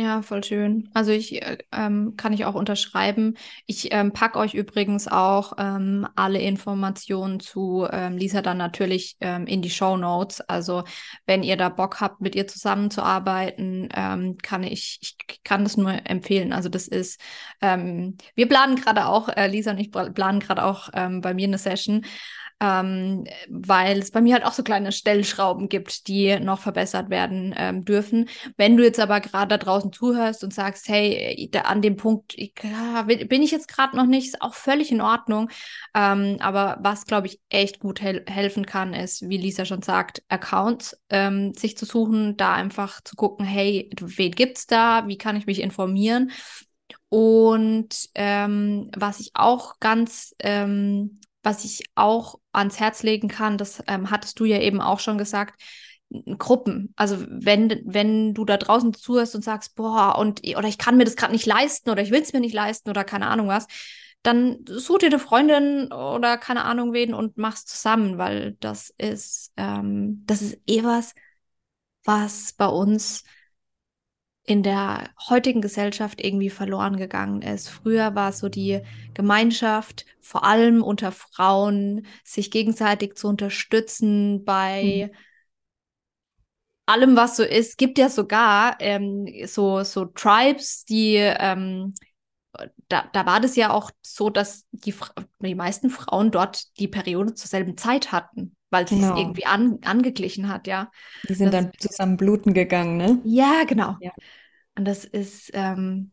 [0.00, 0.88] Ja, voll schön.
[0.94, 3.36] Also ich äh, ähm, kann ich auch unterschreiben.
[3.66, 9.48] Ich ähm, pack euch übrigens auch ähm, alle Informationen zu ähm, Lisa dann natürlich ähm,
[9.48, 10.40] in die Show Notes.
[10.42, 10.84] Also
[11.26, 15.90] wenn ihr da Bock habt, mit ihr zusammenzuarbeiten, ähm, kann ich, ich kann das nur
[16.08, 16.52] empfehlen.
[16.52, 17.20] Also das ist,
[17.60, 22.04] wir planen gerade auch, äh, Lisa und ich planen gerade auch bei mir eine Session
[22.60, 27.54] ähm, weil es bei mir halt auch so kleine Stellschrauben gibt, die noch verbessert werden
[27.56, 28.28] ähm, dürfen.
[28.56, 32.34] Wenn du jetzt aber gerade da draußen zuhörst und sagst, hey, da, an dem Punkt
[32.36, 35.50] ja, bin ich jetzt gerade noch nicht, ist auch völlig in Ordnung.
[35.94, 40.22] Ähm, aber was, glaube ich, echt gut hel helfen kann, ist, wie Lisa schon sagt,
[40.28, 45.36] Accounts ähm, sich zu suchen, da einfach zu gucken, hey, wen gibt's da, wie kann
[45.36, 46.32] ich mich informieren?
[47.08, 53.82] Und ähm, was ich auch ganz ähm, was ich auch ans Herz legen kann, das
[53.86, 55.60] ähm, hattest du ja eben auch schon gesagt,
[56.38, 56.94] Gruppen.
[56.96, 61.04] Also wenn, wenn du da draußen zuhörst und sagst, boah, und oder ich kann mir
[61.04, 63.66] das gerade nicht leisten oder ich will es mir nicht leisten oder keine Ahnung was,
[64.22, 69.52] dann such dir eine Freundin oder keine Ahnung wen und mach's zusammen, weil das ist,
[69.56, 71.14] ähm, das ist eh was,
[72.04, 73.24] was bei uns
[74.48, 77.68] in der heutigen Gesellschaft irgendwie verloren gegangen ist.
[77.68, 78.80] Früher war es so die
[79.12, 85.16] Gemeinschaft, vor allem unter Frauen, sich gegenseitig zu unterstützen bei mhm.
[86.86, 87.76] allem, was so ist.
[87.76, 91.92] Gibt ja sogar ähm, so, so Tribes, die ähm,
[92.88, 94.94] da, da war das ja auch so, dass die,
[95.40, 99.14] die meisten Frauen dort die Periode zur selben Zeit hatten, weil es genau.
[99.14, 100.90] sich irgendwie an, angeglichen hat, ja.
[101.28, 103.20] Die sind das, dann zusammen bluten gegangen, ne?
[103.24, 103.96] Ja, genau.
[104.00, 104.12] Ja.
[104.76, 106.12] Und das ist, ähm,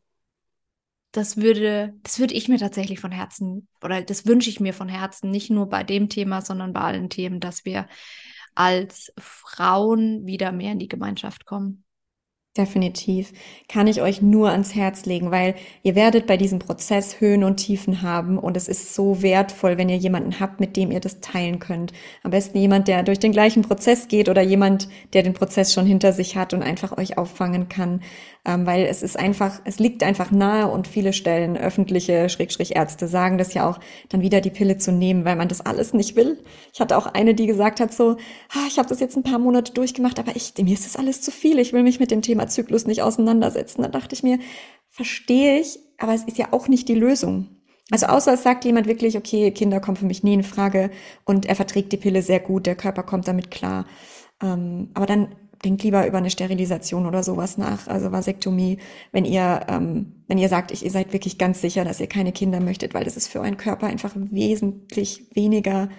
[1.11, 4.89] das würde, das würde ich mir tatsächlich von Herzen, oder das wünsche ich mir von
[4.89, 7.87] Herzen, nicht nur bei dem Thema, sondern bei allen Themen, dass wir
[8.53, 11.84] als Frauen wieder mehr in die Gemeinschaft kommen.
[12.57, 13.33] Definitiv.
[13.67, 17.57] Kann ich euch nur ans Herz legen, weil ihr werdet bei diesem Prozess Höhen und
[17.57, 21.19] Tiefen haben und es ist so wertvoll, wenn ihr jemanden habt, mit dem ihr das
[21.19, 21.91] teilen könnt.
[22.23, 25.85] Am besten jemand, der durch den gleichen Prozess geht oder jemand, der den Prozess schon
[25.85, 27.99] hinter sich hat und einfach euch auffangen kann
[28.45, 33.07] ähm, weil es ist einfach, es liegt einfach nahe und viele Stellen, öffentliche Schrägstrich Ärzte
[33.07, 33.79] sagen das ja auch,
[34.09, 36.43] dann wieder die Pille zu nehmen, weil man das alles nicht will.
[36.73, 38.17] Ich hatte auch eine, die gesagt hat so,
[38.51, 41.21] ah, ich habe das jetzt ein paar Monate durchgemacht, aber ich, mir ist das alles
[41.21, 43.81] zu viel, ich will mich mit dem Thema Zyklus nicht auseinandersetzen.
[43.81, 44.39] Da dachte ich mir,
[44.89, 47.49] verstehe ich, aber es ist ja auch nicht die Lösung.
[47.91, 50.89] Also außer es sagt jemand wirklich, okay, Kinder kommen für mich nie in Frage
[51.25, 53.85] und er verträgt die Pille sehr gut, der Körper kommt damit klar.
[54.41, 58.79] Ähm, aber dann denkt lieber über eine Sterilisation oder sowas nach, also Vasektomie,
[59.11, 62.59] wenn ihr, ähm, wenn ihr sagt, ihr seid wirklich ganz sicher, dass ihr keine Kinder
[62.59, 65.89] möchtet, weil das ist für euren Körper einfach wesentlich weniger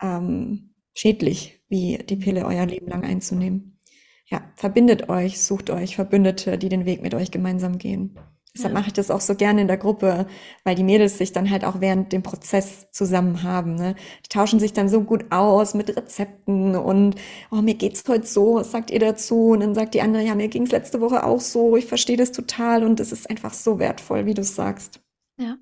[0.00, 3.78] ähm, schädlich, wie die Pille euer Leben lang einzunehmen.
[4.26, 8.18] Ja, verbindet euch, sucht euch Verbündete, die den Weg mit euch gemeinsam gehen.
[8.58, 10.26] Deshalb mache ich das auch so gerne in der Gruppe,
[10.64, 13.76] weil die Mädels sich dann halt auch während dem Prozess zusammen haben.
[13.76, 13.94] Ne?
[14.24, 17.14] Die tauschen sich dann so gut aus mit Rezepten und
[17.52, 19.50] oh, mir geht's heute so, was sagt ihr dazu?
[19.50, 22.32] Und dann sagt die andere, ja, mir ging's letzte Woche auch so, ich verstehe das
[22.32, 25.00] total und es ist einfach so wertvoll, wie du sagst.
[25.38, 25.56] Ja.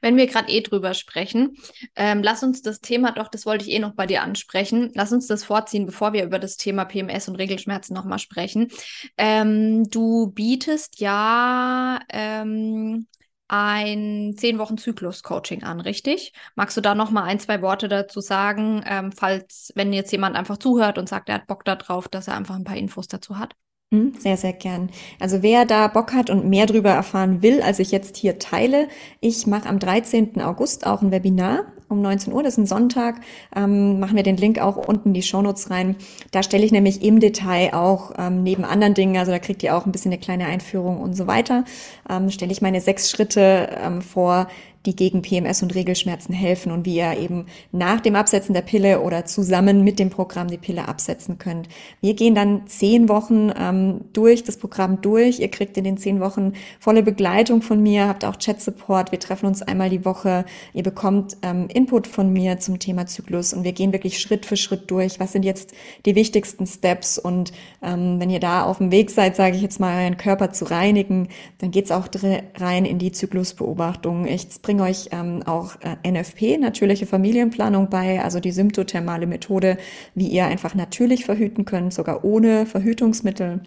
[0.00, 1.56] Wenn wir gerade eh drüber sprechen,
[1.96, 5.12] ähm, lass uns das Thema doch, das wollte ich eh noch bei dir ansprechen, lass
[5.12, 8.68] uns das vorziehen, bevor wir über das Thema PMS und Regelschmerzen nochmal sprechen.
[9.16, 13.06] Ähm, du bietest ja ähm,
[13.48, 16.32] ein zehn Wochen Zyklus-Coaching an, richtig?
[16.54, 20.36] Magst du da noch mal ein, zwei Worte dazu sagen, ähm, falls, wenn jetzt jemand
[20.36, 23.38] einfach zuhört und sagt, er hat Bock darauf, dass er einfach ein paar Infos dazu
[23.38, 23.54] hat?
[23.90, 24.90] Hm, sehr, sehr gern.
[25.18, 28.86] Also wer da Bock hat und mehr darüber erfahren will, als ich jetzt hier teile,
[29.20, 30.42] ich mache am 13.
[30.42, 33.20] August auch ein Webinar um 19 Uhr, das ist ein Sonntag,
[33.56, 35.96] ähm, machen wir den Link auch unten in die Shownotes rein.
[36.32, 39.74] Da stelle ich nämlich im Detail auch ähm, neben anderen Dingen, also da kriegt ihr
[39.74, 41.64] auch ein bisschen eine kleine Einführung und so weiter,
[42.10, 44.48] ähm, stelle ich meine sechs Schritte ähm, vor,
[44.88, 49.00] die gegen PMS und Regelschmerzen helfen und wie ihr eben nach dem Absetzen der Pille
[49.02, 51.68] oder zusammen mit dem Programm die Pille absetzen könnt.
[52.00, 55.40] Wir gehen dann zehn Wochen ähm, durch das Programm durch.
[55.40, 59.12] Ihr kriegt in den zehn Wochen volle Begleitung von mir, habt auch Chat-Support.
[59.12, 60.46] Wir treffen uns einmal die Woche.
[60.72, 64.56] Ihr bekommt ähm, Input von mir zum Thema Zyklus und wir gehen wirklich Schritt für
[64.56, 65.20] Schritt durch.
[65.20, 65.74] Was sind jetzt
[66.06, 67.18] die wichtigsten Steps?
[67.18, 70.50] Und ähm, wenn ihr da auf dem Weg seid, sage ich jetzt mal, euren Körper
[70.52, 71.28] zu reinigen,
[71.58, 72.08] dann geht's auch
[72.56, 74.26] rein in die Zyklusbeobachtung.
[74.26, 79.76] Ich bringe bringe euch ähm, auch äh, NFP, natürliche Familienplanung bei, also die symptothermale Methode,
[80.14, 83.60] wie ihr einfach natürlich verhüten könnt, sogar ohne Verhütungsmittel.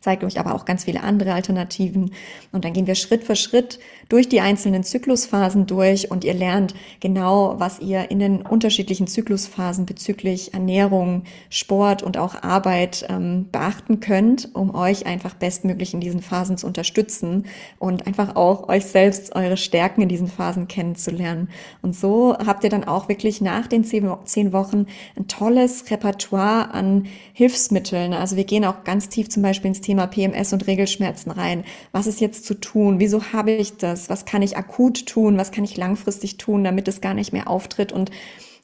[0.00, 2.12] Ich zeige euch aber auch ganz viele andere Alternativen.
[2.52, 3.78] Und dann gehen wir Schritt für Schritt
[4.08, 9.84] durch die einzelnen Zyklusphasen durch und ihr lernt genau, was ihr in den unterschiedlichen Zyklusphasen
[9.84, 16.22] bezüglich Ernährung, Sport und auch Arbeit ähm, beachten könnt, um euch einfach bestmöglich in diesen
[16.22, 17.44] Phasen zu unterstützen
[17.78, 21.50] und einfach auch euch selbst eure Stärken in diesen Phasen kennenzulernen.
[21.82, 27.06] Und so habt ihr dann auch wirklich nach den zehn, Wochen ein tolles Repertoire an
[27.34, 28.14] Hilfsmitteln.
[28.14, 31.64] Also wir gehen auch ganz tief zum Beispiel ins Thema PMS und Regelschmerzen rein.
[31.92, 33.00] Was ist jetzt zu tun?
[33.00, 34.08] Wieso habe ich das?
[34.10, 35.38] Was kann ich akut tun?
[35.38, 37.92] Was kann ich langfristig tun, damit es gar nicht mehr auftritt?
[37.92, 38.10] Und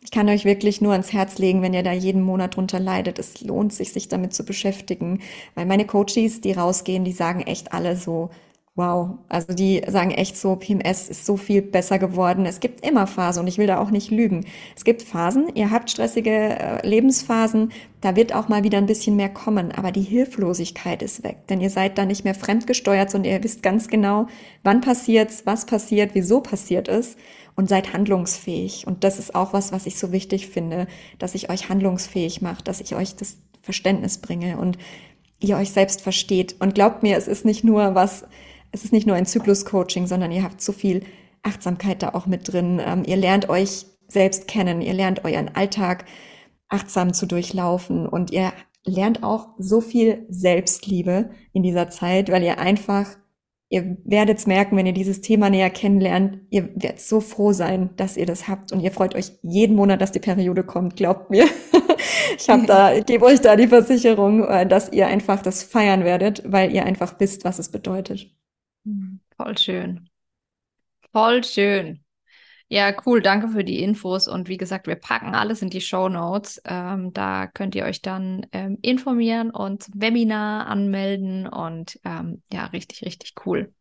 [0.02, 3.18] ich kann euch wirklich nur ans Herz legen, wenn ihr da jeden Monat drunter leidet.
[3.18, 5.20] Es lohnt sich, sich damit zu beschäftigen.
[5.54, 8.30] Weil meine Coaches, die rausgehen, die sagen echt alle so,
[8.76, 12.44] Wow, also die sagen echt so, PMS ist so viel besser geworden.
[12.44, 14.44] Es gibt immer Phasen und ich will da auch nicht lügen.
[14.76, 17.72] Es gibt Phasen, ihr habt stressige äh, Lebensphasen,
[18.02, 21.62] da wird auch mal wieder ein bisschen mehr kommen, aber die Hilflosigkeit ist weg, denn
[21.62, 24.26] ihr seid da nicht mehr fremdgesteuert, sondern ihr wisst ganz genau,
[24.62, 27.16] wann passiert's, was passiert, wieso passiert es
[27.54, 28.86] und seid handlungsfähig.
[28.86, 30.86] Und das ist auch was, was ich so wichtig finde,
[31.18, 34.76] dass ich euch handlungsfähig mache, dass ich euch das Verständnis bringe und
[35.40, 36.56] ihr euch selbst versteht.
[36.60, 38.26] Und glaubt mir, es ist nicht nur was,
[38.76, 41.02] es ist nicht nur ein Zyklus-Coaching, sondern ihr habt so viel
[41.42, 42.78] Achtsamkeit da auch mit drin.
[42.84, 46.04] Ähm, ihr lernt euch selbst kennen, ihr lernt euren Alltag
[46.68, 48.52] achtsam zu durchlaufen und ihr
[48.84, 53.16] lernt auch so viel Selbstliebe in dieser Zeit, weil ihr einfach,
[53.70, 57.90] ihr werdet es merken, wenn ihr dieses Thema näher kennenlernt, ihr werdet so froh sein,
[57.96, 61.30] dass ihr das habt und ihr freut euch jeden Monat, dass die Periode kommt, glaubt
[61.30, 61.46] mir.
[62.38, 66.04] ich habe da, ich gebe euch da die Versicherung, äh, dass ihr einfach das feiern
[66.04, 68.36] werdet, weil ihr einfach wisst, was es bedeutet.
[68.87, 70.09] Hm, voll schön.
[71.12, 72.05] Voll schön.
[72.68, 73.22] Ja, cool.
[73.22, 74.28] Danke für die Infos.
[74.28, 76.61] Und wie gesagt, wir packen alles in die Show Notes.
[76.66, 81.47] Ähm, da könnt ihr euch dann ähm, informieren und zum Webinar anmelden.
[81.49, 83.72] Und ähm, ja, richtig, richtig cool.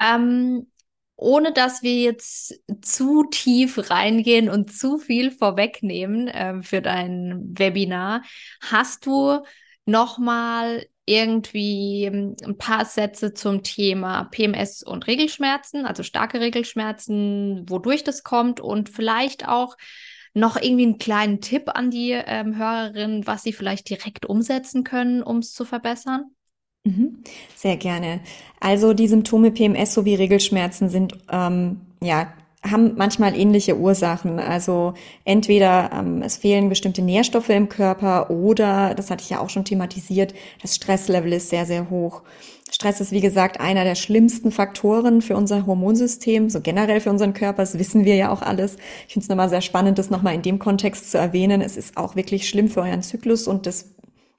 [0.00, 0.70] Ähm,
[1.16, 8.22] ohne dass wir jetzt zu tief reingehen und zu viel vorwegnehmen äh, für dein Webinar,
[8.60, 9.40] hast du
[9.84, 18.04] nochmal irgendwie ähm, ein paar Sätze zum Thema PMS und Regelschmerzen, also starke Regelschmerzen, wodurch
[18.04, 19.76] das kommt und vielleicht auch
[20.34, 25.22] noch irgendwie einen kleinen Tipp an die ähm, Hörerin, was sie vielleicht direkt umsetzen können,
[25.22, 26.24] um es zu verbessern?
[26.84, 27.22] Mhm.
[27.56, 28.20] Sehr gerne.
[28.60, 32.32] Also die Symptome PMS sowie Regelschmerzen sind ähm, ja
[32.62, 34.38] haben manchmal ähnliche Ursachen.
[34.40, 34.94] Also
[35.24, 39.64] entweder ähm, es fehlen bestimmte Nährstoffe im Körper oder, das hatte ich ja auch schon
[39.64, 42.22] thematisiert, das Stresslevel ist sehr, sehr hoch.
[42.70, 47.32] Stress ist, wie gesagt, einer der schlimmsten Faktoren für unser Hormonsystem, so generell für unseren
[47.32, 48.76] Körper, das wissen wir ja auch alles.
[49.06, 51.62] Ich finde es nochmal sehr spannend, das nochmal in dem Kontext zu erwähnen.
[51.62, 53.86] Es ist auch wirklich schlimm für euren Zyklus und das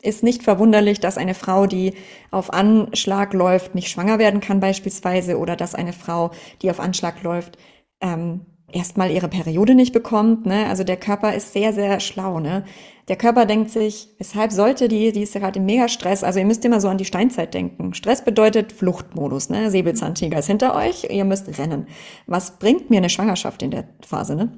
[0.01, 1.93] Ist nicht verwunderlich, dass eine Frau, die
[2.31, 7.21] auf Anschlag läuft, nicht schwanger werden kann beispielsweise oder dass eine Frau, die auf Anschlag
[7.21, 7.57] läuft,
[8.01, 10.45] ähm, erstmal ihre Periode nicht bekommt.
[10.45, 10.67] Ne?
[10.67, 12.39] Also der Körper ist sehr, sehr schlau.
[12.39, 12.63] Ne?
[13.07, 16.23] Der Körper denkt sich, weshalb sollte die, die ist ja gerade im Megastress.
[16.23, 17.93] Also ihr müsst immer so an die Steinzeit denken.
[17.93, 19.49] Stress bedeutet Fluchtmodus.
[19.49, 19.71] Ne?
[19.71, 21.87] Säbelzahntiger ist hinter euch, ihr müsst rennen.
[22.27, 24.35] Was bringt mir eine Schwangerschaft in der Phase?
[24.35, 24.51] Ne?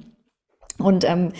[0.78, 1.32] Und ähm,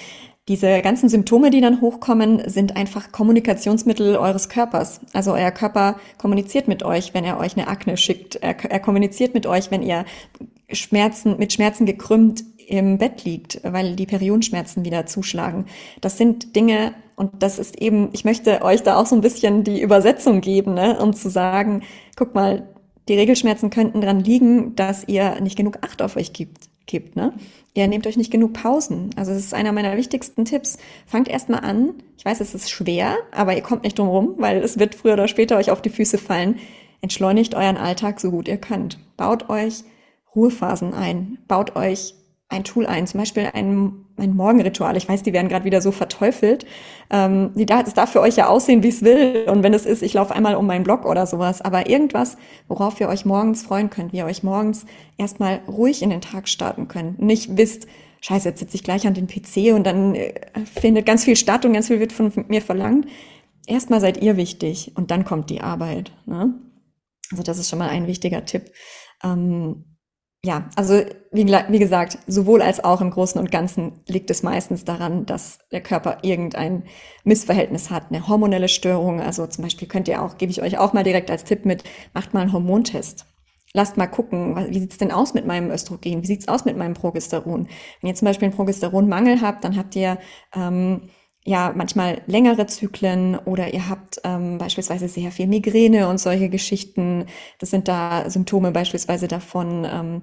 [0.49, 5.01] diese ganzen Symptome, die dann hochkommen, sind einfach Kommunikationsmittel eures Körpers.
[5.13, 8.37] Also euer Körper kommuniziert mit euch, wenn er euch eine Akne schickt.
[8.37, 10.05] Er, er kommuniziert mit euch, wenn ihr
[10.73, 15.67] Schmerzen, mit Schmerzen gekrümmt im Bett liegt, weil die Periodenschmerzen wieder zuschlagen.
[16.01, 19.63] Das sind Dinge, und das ist eben, ich möchte euch da auch so ein bisschen
[19.63, 21.83] die Übersetzung geben, ne, um zu sagen,
[22.17, 22.69] guck mal,
[23.09, 27.33] die Regelschmerzen könnten dran liegen, dass ihr nicht genug Acht auf euch gibt, gibt, ne?
[27.75, 29.11] Ihr nehmt euch nicht genug Pausen.
[29.17, 30.79] Also das ist einer meiner wichtigsten Tipps.
[31.07, 31.95] Fangt erstmal an.
[32.19, 35.15] Ich weiß, es ist schwer, aber ihr kommt nicht drum rum, weil es wird früher
[35.15, 36.59] oder später euch auf die Füße fallen.
[37.01, 38.99] Entschleunigt euren Alltag so gut ihr könnt.
[39.17, 39.85] Baut euch
[40.35, 41.39] Ruhephasen ein.
[41.49, 42.15] Baut euch
[42.53, 44.97] ein Tool ein, zum Beispiel ein, ein Morgenritual.
[44.97, 46.67] Ich weiß, die werden gerade wieder so verteufelt.
[47.11, 49.47] Ähm, darf für euch ja aussehen, wie es will.
[49.49, 51.63] Und wenn es ist, ich laufe einmal um meinen Blog oder sowas.
[51.63, 52.37] Aber irgendwas,
[52.69, 54.85] worauf ihr euch morgens freuen könnt, wie ihr euch morgens
[55.17, 57.21] erstmal ruhig in den Tag starten könnt.
[57.21, 57.87] Nicht wisst,
[58.21, 60.35] scheiße, jetzt sitze ich gleich an den PC und dann äh,
[60.81, 63.07] findet ganz viel statt und ganz viel wird von mir verlangt.
[63.67, 66.13] Erstmal seid ihr wichtig und dann kommt die Arbeit.
[66.27, 66.55] Ne?
[67.31, 68.73] Also das ist schon mal ein wichtiger Tipp.
[69.25, 69.85] Ähm,
[70.45, 70.95] ja, also
[71.31, 75.61] wie, wie, gesagt, sowohl als auch im Großen und Ganzen liegt es meistens daran, dass
[75.71, 76.85] der Körper irgendein
[77.23, 79.21] Missverhältnis hat, eine hormonelle Störung.
[79.21, 81.85] Also zum Beispiel könnt ihr auch, gebe ich euch auch mal direkt als Tipp mit,
[82.13, 83.27] macht mal einen Hormontest.
[83.73, 86.95] Lasst mal gucken, wie sieht's denn aus mit meinem Östrogen, wie sieht's aus mit meinem
[86.95, 87.69] Progesteron.
[88.01, 90.19] Wenn ihr zum Beispiel einen Progesteronmangel habt, dann habt ihr
[90.55, 91.09] ähm,
[91.45, 97.27] ja manchmal längere Zyklen oder ihr habt ähm, beispielsweise sehr viel Migräne und solche Geschichten.
[97.59, 99.85] Das sind da Symptome beispielsweise davon.
[99.85, 100.23] Ähm,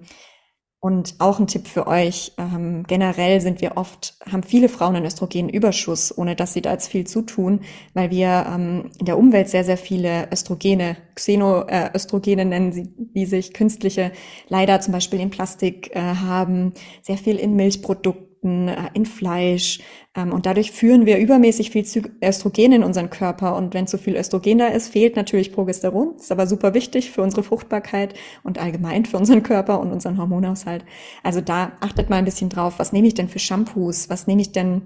[0.82, 5.06] und auch ein Tipp für euch, ähm, generell sind wir oft, haben viele Frauen einen
[5.06, 7.62] Östrogenüberschuss, ohne dass sie da jetzt viel zutun,
[7.94, 13.26] weil wir ähm, in der Umwelt sehr, sehr viele Östrogene, Xenoöstrogene äh, nennen sie, die
[13.26, 14.14] sich künstliche,
[14.48, 19.80] leider zum Beispiel in Plastik äh, haben, sehr viel in Milchprodukten Produkten, äh, in Fleisch.
[20.16, 21.86] Ähm, und dadurch führen wir übermäßig viel
[22.24, 23.56] Östrogen in unseren Körper.
[23.56, 26.16] Und wenn zu viel Östrogen da ist, fehlt natürlich Progesteron.
[26.16, 28.14] Ist aber super wichtig für unsere Fruchtbarkeit
[28.44, 30.86] und allgemein für unseren Körper und unseren Hormonhaushalt.
[31.24, 32.76] Also da achtet mal ein bisschen drauf.
[32.78, 34.10] Was nehme ich denn für Shampoos?
[34.10, 34.82] Was nehme ich denn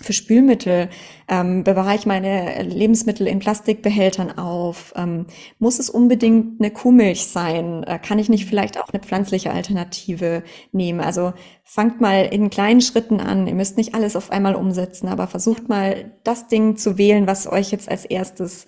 [0.00, 0.88] für Spülmittel
[1.28, 4.92] ähm, bewahre ich meine Lebensmittel in Plastikbehältern auf?
[4.96, 5.26] Ähm,
[5.58, 7.82] muss es unbedingt eine Kuhmilch sein?
[7.84, 10.42] Äh, kann ich nicht vielleicht auch eine pflanzliche Alternative
[10.72, 11.00] nehmen?
[11.00, 11.32] Also
[11.62, 13.46] fangt mal in kleinen Schritten an.
[13.46, 17.46] Ihr müsst nicht alles auf einmal umsetzen, aber versucht mal das Ding zu wählen, was
[17.46, 18.66] euch jetzt als erstes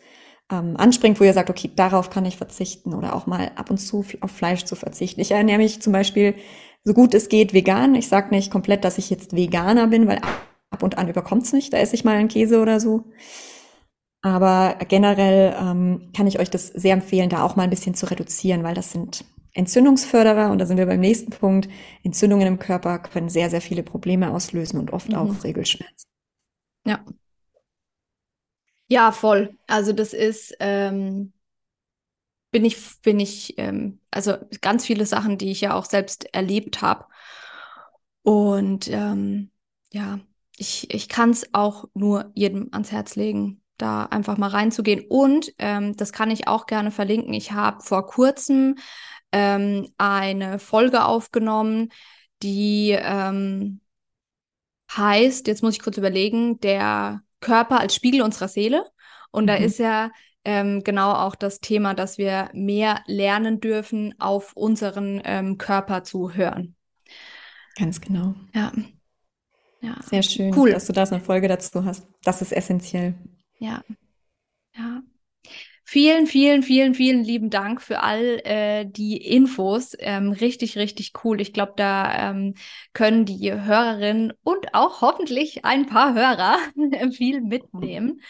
[0.51, 3.79] ähm, anspringt, wo ihr sagt, okay, darauf kann ich verzichten oder auch mal ab und
[3.79, 5.21] zu auf Fleisch zu verzichten.
[5.21, 6.35] Ich ernähre mich zum Beispiel
[6.87, 7.97] so gut es geht vegan.
[7.97, 10.21] Ich sage nicht komplett, dass ich jetzt Veganer bin, weil
[10.71, 13.05] ab und an überkommt es nicht, da esse ich mal einen Käse oder so.
[14.23, 18.07] Aber generell ähm, kann ich euch das sehr empfehlen, da auch mal ein bisschen zu
[18.07, 21.69] reduzieren, weil das sind Entzündungsförderer und da sind wir beim nächsten Punkt.
[22.03, 25.15] Entzündungen im Körper können sehr, sehr viele Probleme auslösen und oft mhm.
[25.15, 26.09] auch Regelschmerzen.
[26.85, 27.05] Ja.
[28.89, 29.57] Ja, voll.
[29.67, 31.33] Also das ist, ähm,
[32.51, 36.83] bin ich, bin ich, ähm, also ganz viele Sachen, die ich ja auch selbst erlebt
[36.83, 37.07] habe.
[38.23, 39.51] Und ähm,
[39.93, 40.21] ja,
[40.57, 45.05] ich, ich kann es auch nur jedem ans Herz legen, da einfach mal reinzugehen.
[45.09, 47.35] Und ähm, das kann ich auch gerne verlinken.
[47.35, 48.77] Ich habe vor kurzem
[49.33, 51.91] ähm, eine Folge aufgenommen,
[52.43, 53.81] die ähm,
[54.95, 58.85] heißt, jetzt muss ich kurz überlegen, der Körper als Spiegel unserer Seele.
[59.31, 59.49] Und mhm.
[59.49, 60.11] da ist ja
[60.45, 66.33] ähm, genau auch das Thema, dass wir mehr lernen dürfen, auf unseren ähm, Körper zu
[66.35, 66.77] hören.
[67.77, 68.35] Ganz genau.
[68.55, 68.73] Ja.
[69.81, 69.97] Ja.
[70.03, 70.71] Sehr schön, cool.
[70.71, 72.07] dass du da so eine Folge dazu hast.
[72.25, 73.15] Das ist essentiell.
[73.59, 73.83] Ja.
[74.75, 75.03] Ja.
[75.89, 79.95] Vielen, vielen, vielen, vielen lieben Dank für all äh, die Infos.
[80.01, 81.41] Ähm, richtig, richtig cool.
[81.41, 82.55] Ich glaube, da ähm,
[82.93, 86.59] können die Hörerinnen und auch hoffentlich ein paar Hörer
[87.13, 88.21] viel mitnehmen.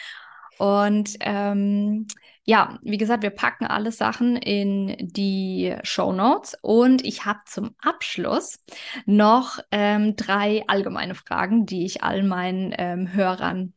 [0.59, 2.05] Und ähm,
[2.49, 7.75] ja, wie gesagt, wir packen alle Sachen in die Show Notes und ich habe zum
[7.77, 8.63] Abschluss
[9.05, 13.73] noch ähm, drei allgemeine Fragen, die ich all meinen ähm, Hörern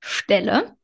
[0.00, 0.76] stelle.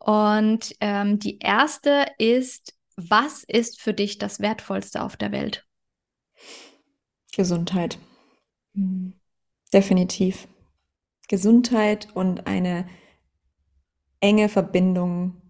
[0.00, 5.64] Und ähm, die erste ist, was ist für dich das Wertvollste auf der Welt?
[7.32, 7.98] Gesundheit.
[9.72, 10.48] Definitiv.
[11.28, 12.88] Gesundheit und eine
[14.18, 15.41] enge Verbindung.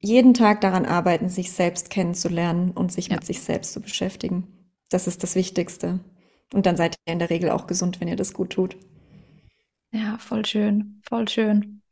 [0.00, 3.16] Jeden Tag daran arbeiten, sich selbst kennenzulernen und sich ja.
[3.16, 4.46] mit sich selbst zu beschäftigen.
[4.88, 6.00] Das ist das Wichtigste.
[6.52, 8.76] Und dann seid ihr in der Regel auch gesund, wenn ihr das gut tut.
[9.92, 11.82] Ja, voll schön, voll schön.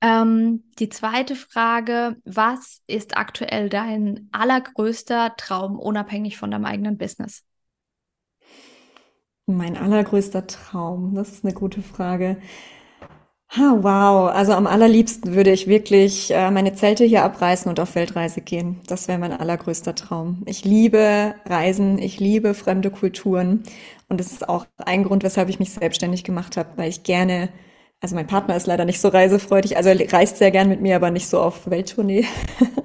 [0.00, 7.44] Ähm, die zweite Frage, was ist aktuell dein allergrößter Traum, unabhängig von deinem eigenen Business?
[9.46, 12.38] Mein allergrößter Traum, das ist eine gute Frage.
[13.56, 17.94] Ha, wow, also am allerliebsten würde ich wirklich äh, meine Zelte hier abreißen und auf
[17.94, 18.80] Weltreise gehen.
[18.88, 20.42] Das wäre mein allergrößter Traum.
[20.46, 23.62] Ich liebe Reisen, ich liebe fremde Kulturen
[24.08, 27.48] und das ist auch ein Grund, weshalb ich mich selbstständig gemacht habe, weil ich gerne,
[28.00, 30.96] also mein Partner ist leider nicht so reisefreudig, also er reist sehr gern mit mir,
[30.96, 32.24] aber nicht so auf Welttournee.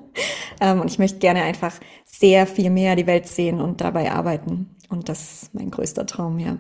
[0.62, 1.74] ähm, und ich möchte gerne einfach
[2.06, 4.76] sehr viel mehr die Welt sehen und dabei arbeiten.
[4.90, 6.58] Und das ist mein größter Traum, ja.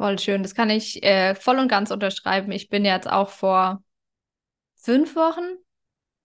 [0.00, 0.42] Voll schön.
[0.42, 2.50] Das kann ich äh, voll und ganz unterschreiben.
[2.52, 3.82] Ich bin jetzt auch vor
[4.76, 5.58] fünf Wochen,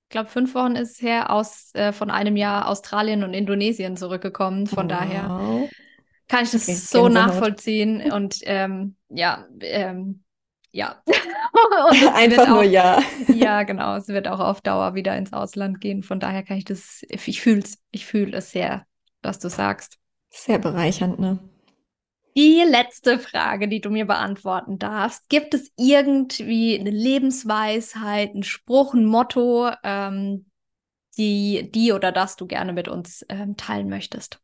[0.03, 3.97] ich glaube fünf Wochen ist es her, aus äh, von einem Jahr Australien und Indonesien
[3.97, 4.65] zurückgekommen.
[4.65, 4.97] Von wow.
[4.97, 5.67] daher
[6.29, 8.13] kann ich das okay, so nachvollziehen.
[8.13, 10.23] Und ähm, ja, ähm,
[10.71, 11.03] ja.
[12.13, 13.03] Einfach nur ja.
[13.27, 13.97] ja, genau.
[13.97, 16.01] Es wird auch auf Dauer wieder ins Ausland gehen.
[16.01, 18.85] Von daher kann ich das, ich fühle es, ich fühle es sehr,
[19.21, 19.97] was du sagst.
[20.29, 21.39] Sehr bereichernd, ne?
[22.37, 25.29] Die letzte Frage, die du mir beantworten darfst.
[25.29, 30.45] Gibt es irgendwie eine Lebensweisheit, einen Spruch, ein Motto, ähm,
[31.17, 34.41] die, die oder das du gerne mit uns ähm, teilen möchtest?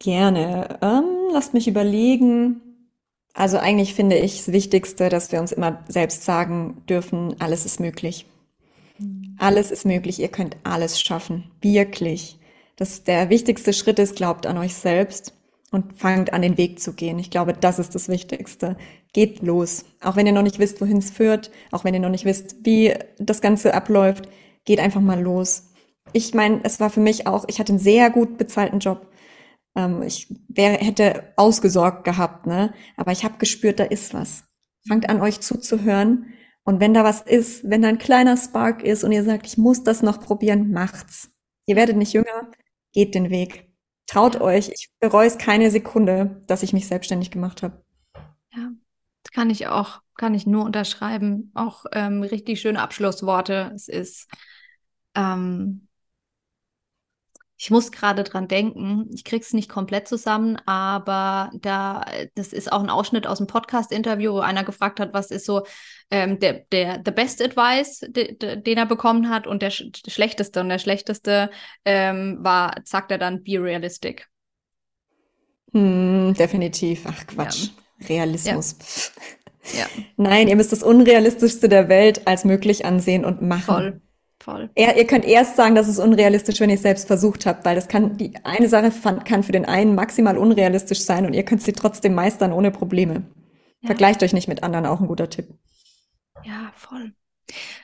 [0.00, 0.78] Gerne.
[0.82, 2.60] Ähm, lasst mich überlegen.
[3.32, 7.78] Also eigentlich finde ich das Wichtigste, dass wir uns immer selbst sagen dürfen, alles ist
[7.78, 8.26] möglich.
[8.98, 9.36] Mhm.
[9.38, 11.48] Alles ist möglich, ihr könnt alles schaffen.
[11.60, 12.39] Wirklich
[12.80, 15.34] dass der wichtigste Schritt ist, glaubt an euch selbst
[15.70, 17.18] und fangt an, den Weg zu gehen.
[17.18, 18.78] Ich glaube, das ist das Wichtigste.
[19.12, 19.84] Geht los.
[20.00, 22.64] Auch wenn ihr noch nicht wisst, wohin es führt, auch wenn ihr noch nicht wisst,
[22.64, 24.30] wie das Ganze abläuft,
[24.64, 25.68] geht einfach mal los.
[26.14, 29.06] Ich meine, es war für mich auch, ich hatte einen sehr gut bezahlten Job.
[29.76, 32.72] Ähm, ich wäre, hätte ausgesorgt gehabt, ne?
[32.96, 34.44] Aber ich habe gespürt, da ist was.
[34.88, 36.32] Fangt an, euch zuzuhören.
[36.64, 39.58] Und wenn da was ist, wenn da ein kleiner Spark ist und ihr sagt, ich
[39.58, 41.30] muss das noch probieren, macht's.
[41.66, 42.50] Ihr werdet nicht jünger,
[42.92, 43.68] geht den Weg.
[44.06, 44.68] Traut euch.
[44.70, 47.82] Ich bereue es keine Sekunde, dass ich mich selbstständig gemacht habe.
[48.52, 48.70] Ja,
[49.22, 51.52] das kann ich auch, kann ich nur unterschreiben.
[51.54, 53.70] Auch ähm, richtig schöne Abschlussworte.
[53.74, 54.28] Es ist,
[55.14, 55.88] ähm,
[57.62, 62.82] ich muss gerade dran denken, ich krieg's nicht komplett zusammen, aber da, das ist auch
[62.82, 65.64] ein Ausschnitt aus einem Podcast-Interview, wo einer gefragt hat, was ist so
[66.10, 69.84] ähm, der, der the best advice, de, de, den er bekommen hat und der, sch
[70.06, 70.62] der schlechteste.
[70.62, 71.50] Und der schlechteste
[71.84, 74.26] ähm, war, sagt er dann, be realistic.
[75.72, 77.04] Hm, definitiv.
[77.06, 77.68] Ach Quatsch.
[77.98, 78.06] Ja.
[78.08, 79.12] Realismus.
[79.74, 79.80] Ja.
[79.80, 79.86] ja.
[80.16, 83.74] Nein, ihr müsst das Unrealistischste der Welt als möglich ansehen und machen.
[83.74, 84.00] Voll.
[84.42, 84.70] Voll.
[84.74, 87.74] Er, ihr könnt erst sagen, dass es unrealistisch, wenn ihr es selbst versucht habt, weil
[87.74, 88.90] das kann, die eine Sache
[89.24, 93.22] kann für den einen maximal unrealistisch sein und ihr könnt sie trotzdem meistern ohne Probleme.
[93.82, 93.88] Ja.
[93.88, 95.48] Vergleicht euch nicht mit anderen, auch ein guter Tipp.
[96.42, 97.12] Ja, voll.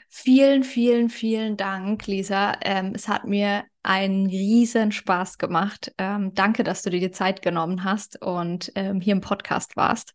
[0.09, 2.55] Vielen, vielen, vielen Dank, Lisa.
[2.63, 5.93] Ähm, es hat mir einen riesen Spaß gemacht.
[5.99, 10.15] Ähm, danke, dass du dir die Zeit genommen hast und ähm, hier im Podcast warst.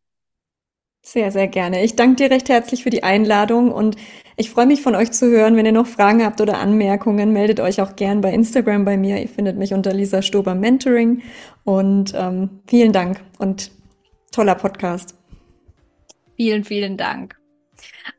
[1.04, 1.84] Sehr, sehr gerne.
[1.84, 3.96] Ich danke dir recht herzlich für die Einladung und
[4.38, 5.56] ich freue mich von euch zu hören.
[5.56, 9.20] Wenn ihr noch Fragen habt oder Anmerkungen, meldet euch auch gern bei Instagram bei mir.
[9.20, 11.24] Ihr findet mich unter Lisa Stober Mentoring
[11.64, 13.72] und ähm, vielen Dank und
[14.32, 15.16] toller Podcast.
[16.38, 17.41] Vielen, vielen Dank.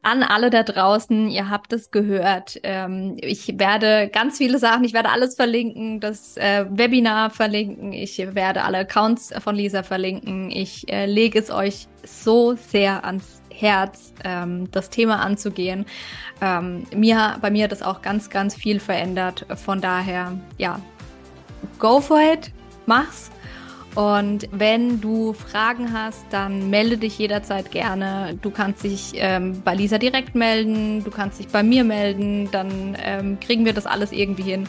[0.03, 2.59] An alle da draußen, ihr habt es gehört.
[2.63, 8.19] Ähm, ich werde ganz viele Sachen, ich werde alles verlinken, das äh, Webinar verlinken, ich
[8.35, 10.51] werde alle Accounts von Lisa verlinken.
[10.51, 15.87] Ich äh, lege es euch so sehr ans Herz, ähm, das Thema anzugehen.
[16.41, 19.47] Ähm, mir, bei mir hat das auch ganz, ganz viel verändert.
[19.57, 20.81] Von daher, ja,
[21.79, 22.51] go for it,
[22.87, 23.31] mach's.
[23.95, 28.39] Und wenn du Fragen hast, dann melde dich jederzeit gerne.
[28.41, 32.97] Du kannst dich ähm, bei Lisa direkt melden, du kannst dich bei mir melden, dann
[33.03, 34.67] ähm, kriegen wir das alles irgendwie hin.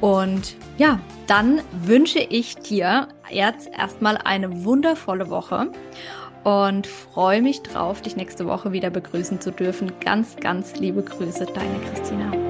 [0.00, 5.70] Und ja, dann wünsche ich dir jetzt erstmal eine wundervolle Woche
[6.42, 9.92] und freue mich drauf, dich nächste Woche wieder begrüßen zu dürfen.
[10.00, 12.45] Ganz, ganz liebe Grüße, deine Christina.